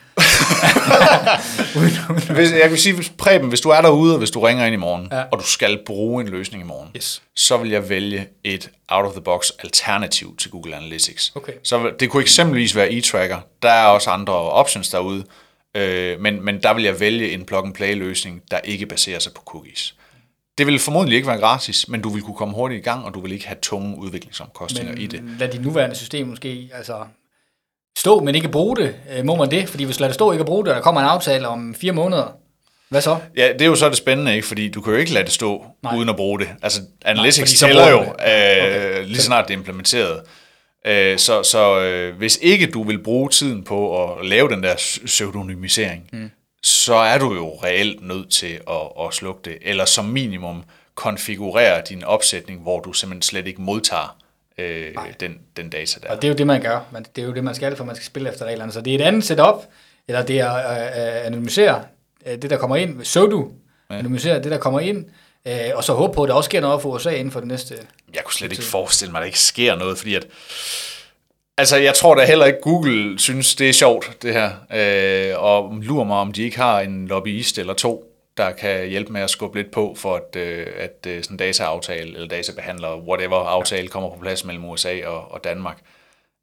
Uden, 1.75 1.91
uden, 2.09 2.35
hvis, 2.35 2.51
jeg 2.51 2.69
vil 2.69 2.77
sige, 2.79 2.95
hvis, 2.95 3.09
Preben, 3.17 3.49
hvis 3.49 3.61
du 3.61 3.69
er 3.69 3.81
derude, 3.81 4.13
og 4.13 4.17
hvis 4.17 4.31
du 4.31 4.39
ringer 4.39 4.65
ind 4.65 4.73
i 4.73 4.77
morgen, 4.77 5.07
Ja. 5.11 5.23
og 5.31 5.39
du 5.39 5.43
skal 5.45 5.79
bruge 5.85 6.23
en 6.23 6.29
løsning 6.29 6.63
i 6.63 6.65
morgen, 6.65 6.89
Yes. 6.95 7.21
så 7.35 7.57
vil 7.57 7.69
jeg 7.71 7.89
vælge 7.89 8.27
et 8.43 8.69
out-of-the-box 8.87 9.49
alternativ 9.63 10.37
til 10.37 10.51
Google 10.51 10.75
Analytics. 10.75 11.31
Okay. 11.35 11.53
Så 11.63 11.91
det 11.99 12.09
kunne 12.09 12.21
eksempelvis 12.23 12.75
være 12.75 12.91
e-tracker. 12.91 13.37
Der 13.61 13.69
er 13.69 13.85
også 13.85 14.09
andre 14.09 14.33
options 14.33 14.89
derude, 14.89 15.23
øh, 15.77 16.19
men, 16.21 16.45
men 16.45 16.63
der 16.63 16.73
vil 16.73 16.83
jeg 16.83 16.99
vælge 16.99 17.31
en 17.31 17.45
plug-and-play 17.45 17.95
løsning, 17.95 18.41
der 18.51 18.59
ikke 18.63 18.85
baserer 18.85 19.19
sig 19.19 19.33
på 19.33 19.41
cookies. 19.45 19.95
Det 20.57 20.67
vil 20.67 20.79
formodentlig 20.79 21.15
ikke 21.15 21.27
være 21.27 21.39
gratis, 21.39 21.87
men 21.87 22.01
du 22.01 22.09
vil 22.09 22.21
kunne 22.21 22.35
komme 22.35 22.53
hurtigt 22.55 22.79
i 22.79 22.83
gang, 22.83 23.05
og 23.05 23.13
du 23.13 23.21
vil 23.21 23.31
ikke 23.31 23.47
have 23.47 23.57
tunge 23.61 23.97
udviklingsomkostninger 23.97 24.93
i 24.95 25.07
det. 25.07 25.23
men 25.23 25.35
lad 25.39 25.47
dit 25.49 25.61
nuværende 25.61 25.95
system 25.95 26.27
måske 26.27 26.69
altså, 26.73 26.93
stå, 27.97 28.19
men 28.19 28.35
ikke 28.35 28.49
bruge 28.49 28.75
det. 28.75 28.95
Øh, 29.17 29.25
må 29.25 29.35
man 29.35 29.51
det? 29.51 29.69
Fordi 29.69 29.83
hvis 29.83 29.97
du 29.97 30.01
lader 30.01 30.09
det 30.09 30.15
stå 30.15 30.31
ikke 30.31 30.45
bruge 30.45 30.65
det, 30.65 30.71
og 30.71 30.75
der 30.75 30.81
kommer 30.81 31.01
en 31.01 31.07
aftale 31.07 31.47
om 31.47 31.75
fire 31.75 31.91
måneder, 31.91 32.37
hvad 32.89 33.01
så? 33.01 33.17
Ja, 33.37 33.53
det 33.53 33.61
er 33.61 33.65
jo 33.65 33.75
så 33.75 33.89
det 33.89 33.97
spændende, 33.97 34.35
ikke? 34.35 34.47
fordi 34.47 34.69
du 34.69 34.81
kan 34.81 34.93
jo 34.93 34.99
ikke 34.99 35.13
lade 35.13 35.25
det 35.25 35.33
stå 35.33 35.65
Nej. 35.83 35.97
Uden 35.97 36.09
at 36.09 36.15
bruge 36.15 36.39
det. 36.39 36.49
Altså, 36.61 36.81
Analytics 37.05 37.61
Nej, 37.61 37.69
tæller 37.69 37.89
jo, 37.89 38.01
øh, 38.01 39.05
lige 39.05 39.17
så 39.17 39.23
snart 39.23 39.47
det 39.47 39.53
er 39.53 39.57
implementeret. 39.57 40.21
Øh, 40.87 41.17
så 41.17 41.43
så 41.43 41.79
øh, 41.79 42.17
hvis 42.17 42.39
ikke 42.41 42.67
du 42.67 42.83
vil 42.83 43.03
bruge 43.03 43.29
tiden 43.29 43.63
på 43.63 44.03
at 44.03 44.25
lave 44.25 44.49
den 44.49 44.63
der 44.63 44.75
pseudonymisering, 45.05 46.09
mm. 46.13 46.31
så 46.63 46.95
er 46.95 47.17
du 47.17 47.33
jo 47.33 47.49
reelt 47.63 48.07
nødt 48.07 48.31
til 48.31 48.59
at, 48.69 49.05
at 49.05 49.13
slukke 49.13 49.41
det, 49.45 49.57
eller 49.61 49.85
som 49.85 50.05
minimum 50.05 50.63
konfigurere 50.95 51.81
din 51.89 52.03
opsætning, 52.03 52.61
hvor 52.61 52.79
du 52.79 52.93
simpelthen 52.93 53.21
slet 53.21 53.47
ikke 53.47 53.61
modtager 53.61 54.17
øh, 54.57 54.95
den, 55.19 55.39
den 55.57 55.69
data 55.69 55.99
der. 56.03 56.09
Og 56.09 56.21
det 56.21 56.23
er 56.27 56.31
jo 56.31 56.37
det, 56.37 56.47
man 56.47 56.61
gør. 56.61 56.79
Man, 56.91 57.05
det 57.15 57.21
er 57.21 57.25
jo 57.25 57.33
det, 57.33 57.43
man 57.43 57.55
skal, 57.55 57.75
for 57.75 57.83
man 57.83 57.95
skal 57.95 58.05
spille 58.05 58.29
efter 58.29 58.45
reglerne. 58.45 58.71
Så 58.71 58.81
det 58.81 58.91
er 58.91 58.99
et 58.99 59.01
andet 59.01 59.23
setup, 59.23 59.55
eller 60.07 60.23
det 60.23 60.39
er 60.39 60.51
at 60.51 61.19
øh, 61.19 61.25
anonymisere 61.25 61.83
øh, 62.25 62.41
det, 62.41 62.49
der 62.49 62.57
kommer 62.57 62.75
ind. 62.75 63.03
Så 63.03 63.25
du 63.25 63.51
anonymisere 63.89 64.43
det, 64.43 64.51
der 64.51 64.57
kommer 64.57 64.79
ind, 64.79 65.05
øh, 65.47 65.53
og 65.75 65.83
så 65.83 65.93
håbe 65.93 66.13
på, 66.13 66.23
at 66.23 66.29
der 66.29 66.33
også 66.33 66.47
sker 66.47 66.61
noget 66.61 66.81
for 66.81 66.89
USA 66.89 67.09
inden 67.09 67.31
for 67.31 67.39
det 67.39 67.47
næste. 67.47 67.75
Jeg 68.13 68.23
kunne 68.23 68.33
slet 68.33 68.51
ikke 68.51 68.63
forestille 68.63 69.11
mig, 69.11 69.19
at 69.19 69.21
der 69.21 69.25
ikke 69.25 69.39
sker 69.39 69.75
noget, 69.75 69.97
fordi 69.97 70.15
at... 70.15 70.27
Altså, 71.57 71.77
jeg 71.77 71.93
tror 71.93 72.15
da 72.15 72.25
heller 72.25 72.45
ikke, 72.45 72.59
Google 72.61 73.19
synes, 73.19 73.55
det 73.55 73.69
er 73.69 73.73
sjovt, 73.73 74.17
det 74.21 74.33
her. 74.33 74.51
Øh, 74.73 75.43
og 75.43 75.73
lurer 75.81 76.03
mig, 76.03 76.17
om 76.17 76.31
de 76.31 76.43
ikke 76.43 76.57
har 76.57 76.79
en 76.79 77.07
lobbyist 77.07 77.57
eller 77.57 77.73
to, 77.73 78.10
der 78.37 78.51
kan 78.51 78.87
hjælpe 78.87 79.13
med 79.13 79.21
at 79.21 79.29
skubbe 79.29 79.57
lidt 79.57 79.71
på, 79.71 79.95
for 79.97 80.15
at, 80.15 80.35
øh, 80.35 80.67
at 80.77 81.05
øh, 81.07 81.23
sådan 81.23 81.33
en 81.33 81.37
dataaftale, 81.37 82.13
eller 82.13 82.27
databehandler, 82.27 82.97
whatever 82.97 83.37
aftale, 83.37 83.87
kommer 83.87 84.09
på 84.09 84.19
plads 84.21 84.45
mellem 84.45 84.65
USA 84.65 85.05
og, 85.05 85.31
og 85.31 85.43
Danmark. 85.43 85.77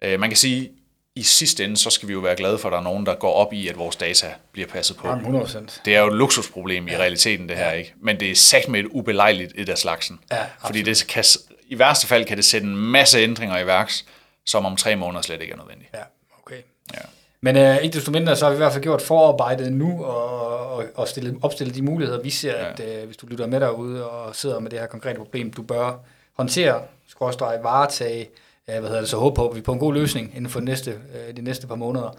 Øh, 0.03 0.21
man 0.21 0.31
kan 0.31 0.37
sige, 0.37 0.71
i 1.15 1.23
sidste 1.23 1.65
ende, 1.65 1.77
så 1.77 1.91
skal 1.91 2.09
vi 2.09 2.13
jo 2.13 2.19
være 2.19 2.37
glade 2.37 2.59
for, 2.59 2.69
at 2.69 2.73
der 2.73 2.79
er 2.79 2.83
nogen, 2.83 3.07
der 3.07 3.15
går 3.15 3.33
op 3.33 3.53
i, 3.53 3.69
at 3.69 3.79
vores 3.79 3.97
data 3.97 4.35
bliver 4.53 4.69
passet 4.69 4.97
på. 4.97 5.09
100 5.09 5.45
procent. 5.45 5.83
Det 5.85 5.97
er 5.97 6.01
jo 6.01 6.07
et 6.07 6.17
luksusproblem 6.17 6.89
i 6.89 6.97
realiteten, 6.97 7.49
det 7.49 7.57
her, 7.57 7.73
ikke? 7.73 7.95
Men 8.01 8.21
det 8.21 8.31
er 8.31 8.35
sagt 8.35 8.69
med 8.69 8.81
et 8.81 8.87
ubelejligt 8.87 9.53
et 9.57 9.69
af 9.69 9.79
slagsen. 9.79 10.21
Ja, 10.31 10.47
Fordi 10.67 10.83
det 10.83 11.07
kan, 11.09 11.25
i 11.69 11.79
værste 11.79 12.07
fald 12.07 12.25
kan 12.25 12.37
det 12.37 12.45
sætte 12.45 12.67
en 12.67 12.77
masse 12.77 13.19
ændringer 13.19 13.59
i 13.59 13.67
værks, 13.67 14.05
som 14.47 14.65
om 14.65 14.77
tre 14.77 14.97
måneder 14.97 15.23
slet 15.23 15.41
ikke 15.41 15.53
er 15.53 15.57
nødvendigt. 15.57 15.91
Ja, 15.95 16.03
okay. 16.43 16.63
Ja. 16.95 17.01
Men 17.41 17.57
øh, 17.57 17.77
ikke 17.77 17.95
desto 17.95 18.11
mindre, 18.11 18.37
så 18.37 18.45
har 18.45 18.51
vi 18.51 18.57
i 18.57 18.59
hvert 18.59 18.73
fald 18.73 18.83
gjort 18.83 19.03
forarbejdet 19.03 19.73
nu, 19.73 20.05
og, 20.05 20.73
og, 20.77 20.85
og 20.95 21.09
stillet, 21.09 21.39
opstillet 21.43 21.75
de 21.75 21.83
muligheder, 21.83 22.23
vi 22.23 22.31
ser, 22.31 22.57
ja. 22.57 22.71
at 22.71 22.81
øh, 22.81 23.07
hvis 23.07 23.17
du 23.17 23.27
lytter 23.27 23.47
med 23.47 23.61
derude 23.61 24.11
og 24.11 24.37
sidder 24.37 24.61
med 24.61 24.71
det 24.71 24.79
her 24.79 24.87
konkrete 24.87 25.19
problem, 25.19 25.53
du 25.53 25.63
bør 25.63 26.05
håndtere, 26.37 26.81
skråstrege, 27.09 27.63
varetage, 27.63 28.29
øh, 28.71 28.79
hvad 28.79 28.89
hedder 28.89 29.01
det, 29.01 29.09
så 29.09 29.17
håbe 29.17 29.35
på, 29.35 29.49
at 29.49 29.57
vi 29.57 29.61
på 29.61 29.73
en 29.73 29.79
god 29.79 29.95
løsning 29.95 30.33
inden 30.37 30.51
for 30.51 30.61
næste, 30.61 30.91
øh, 30.91 31.37
de 31.37 31.43
næste 31.43 31.67
par 31.67 31.75
måneder. 31.75 32.17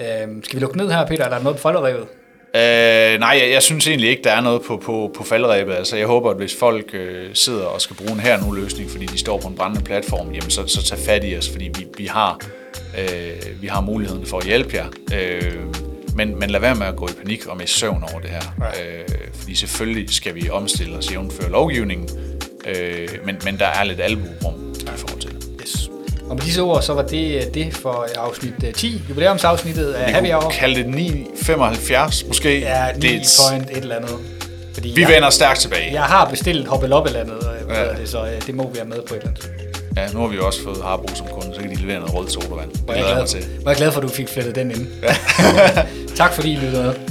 Øh, 0.00 0.42
skal 0.42 0.56
vi 0.56 0.60
lukke 0.60 0.76
ned 0.76 0.90
her, 0.90 1.06
Peter? 1.06 1.24
Er 1.24 1.28
der 1.28 1.42
noget 1.42 1.56
på 1.56 1.62
falderevet? 1.62 2.06
Øh, 2.54 3.20
nej, 3.20 3.38
jeg, 3.42 3.50
jeg 3.52 3.62
synes 3.62 3.88
egentlig 3.88 4.10
ikke, 4.10 4.22
der 4.22 4.32
er 4.32 4.40
noget 4.40 4.62
på, 4.62 4.76
på, 4.76 5.10
på 5.16 5.24
faldrebet. 5.24 5.74
Altså, 5.74 5.96
jeg 5.96 6.06
håber, 6.06 6.30
at 6.30 6.36
hvis 6.36 6.56
folk 6.56 6.94
øh, 6.94 7.34
sidder 7.34 7.64
og 7.64 7.80
skal 7.80 7.96
bruge 7.96 8.12
en 8.12 8.20
her 8.20 8.44
nu 8.44 8.52
løsning, 8.52 8.90
fordi 8.90 9.06
de 9.06 9.18
står 9.18 9.38
på 9.38 9.48
en 9.48 9.54
brændende 9.54 9.84
platform, 9.84 10.26
jamen, 10.26 10.50
så, 10.50 10.66
så 10.66 10.82
tag 10.82 10.98
fat 10.98 11.24
i 11.24 11.36
os, 11.36 11.48
fordi 11.48 11.64
vi, 11.64 11.86
vi, 11.96 12.06
har, 12.06 12.40
øh, 12.98 13.62
vi 13.62 13.66
har 13.66 13.80
muligheden 13.80 14.26
for 14.26 14.38
at 14.38 14.44
hjælpe 14.46 14.76
jer. 14.76 14.86
Øh, 15.14 15.52
men, 16.14 16.38
men 16.38 16.50
lad 16.50 16.60
være 16.60 16.74
med 16.74 16.86
at 16.86 16.96
gå 16.96 17.08
i 17.08 17.12
panik 17.22 17.46
og 17.46 17.56
med 17.56 17.66
søvn 17.66 18.04
over 18.12 18.20
det 18.20 18.30
her. 18.30 18.40
Øh, 18.82 19.04
fordi 19.34 19.54
selvfølgelig 19.54 20.14
skal 20.14 20.34
vi 20.34 20.50
omstille 20.50 20.96
os 20.96 21.12
jævnføre 21.12 21.50
lovgivningen, 21.50 22.08
øh, 22.68 23.08
men, 23.24 23.36
men 23.44 23.58
der 23.58 23.66
er 23.66 23.84
lidt 23.84 24.00
albuerum 24.00 24.54
i 24.82 24.86
forhold 24.96 25.20
til 25.20 25.30
det. 25.30 25.48
Yes. 25.62 25.90
Og 26.28 26.36
med 26.36 26.44
disse 26.44 26.62
ord, 26.62 26.82
så 26.82 26.94
var 26.94 27.02
det 27.02 27.36
øh, 27.46 27.54
det 27.54 27.74
for 27.74 28.06
afsnit 28.16 28.54
øh, 28.66 28.72
10, 28.74 29.02
jubilæumsafsnittet 29.08 29.92
af 29.92 30.06
Vi 30.06 30.12
Happy 30.12 30.26
Hour. 30.30 30.40
kunne 30.40 30.52
kalde 30.52 30.74
det 30.74 30.88
975 30.88 32.24
måske. 32.26 32.60
Ja, 32.60 32.86
det 32.94 33.02
9 33.02 33.08
er 33.08 33.20
et, 33.20 33.38
point 33.50 33.70
et 33.70 33.76
eller 33.76 33.96
andet. 33.96 34.10
Fordi 34.74 34.88
vi 34.96 35.00
jeg, 35.00 35.08
vender 35.10 35.30
stærkt 35.30 35.60
tilbage. 35.60 35.92
jeg 35.92 36.02
har 36.02 36.30
bestilt 36.30 36.66
hoppet 36.68 36.92
op 36.92 37.04
et 37.04 37.08
eller 37.08 37.20
andet, 37.20 37.38
Ja. 37.68 37.82
ja. 37.84 37.92
det, 37.94 38.08
så 38.08 38.24
øh, 38.26 38.46
det 38.46 38.54
må 38.54 38.70
vi 38.70 38.78
have 38.78 38.88
med 38.88 38.98
på 39.08 39.14
et 39.14 39.18
eller 39.18 39.28
andet. 39.30 39.50
Ja, 39.96 40.08
nu 40.12 40.20
har 40.20 40.26
vi 40.26 40.36
jo 40.36 40.46
også 40.46 40.62
fået 40.62 40.82
Harbo 40.82 41.14
som 41.14 41.26
kunde, 41.26 41.54
så 41.54 41.60
kan 41.60 41.70
de 41.70 41.74
levere 41.74 41.98
noget 41.98 42.14
rødt 42.14 42.32
sodavand. 42.32 42.70
Det 42.70 42.78
jeg, 42.88 42.94
glæder 42.94 43.08
jeg 43.08 43.18
mig 43.18 43.28
til. 43.28 43.44
var 43.64 43.70
jeg 43.70 43.76
glad 43.76 43.92
for, 43.92 44.00
at 44.00 44.02
du 44.02 44.08
fik 44.12 44.28
flettet 44.28 44.54
den 44.54 44.70
ind. 44.70 44.86
tak 46.20 46.32
fordi 46.32 46.52
I 46.52 46.56
lyttede 46.56 46.82
med. 46.82 47.09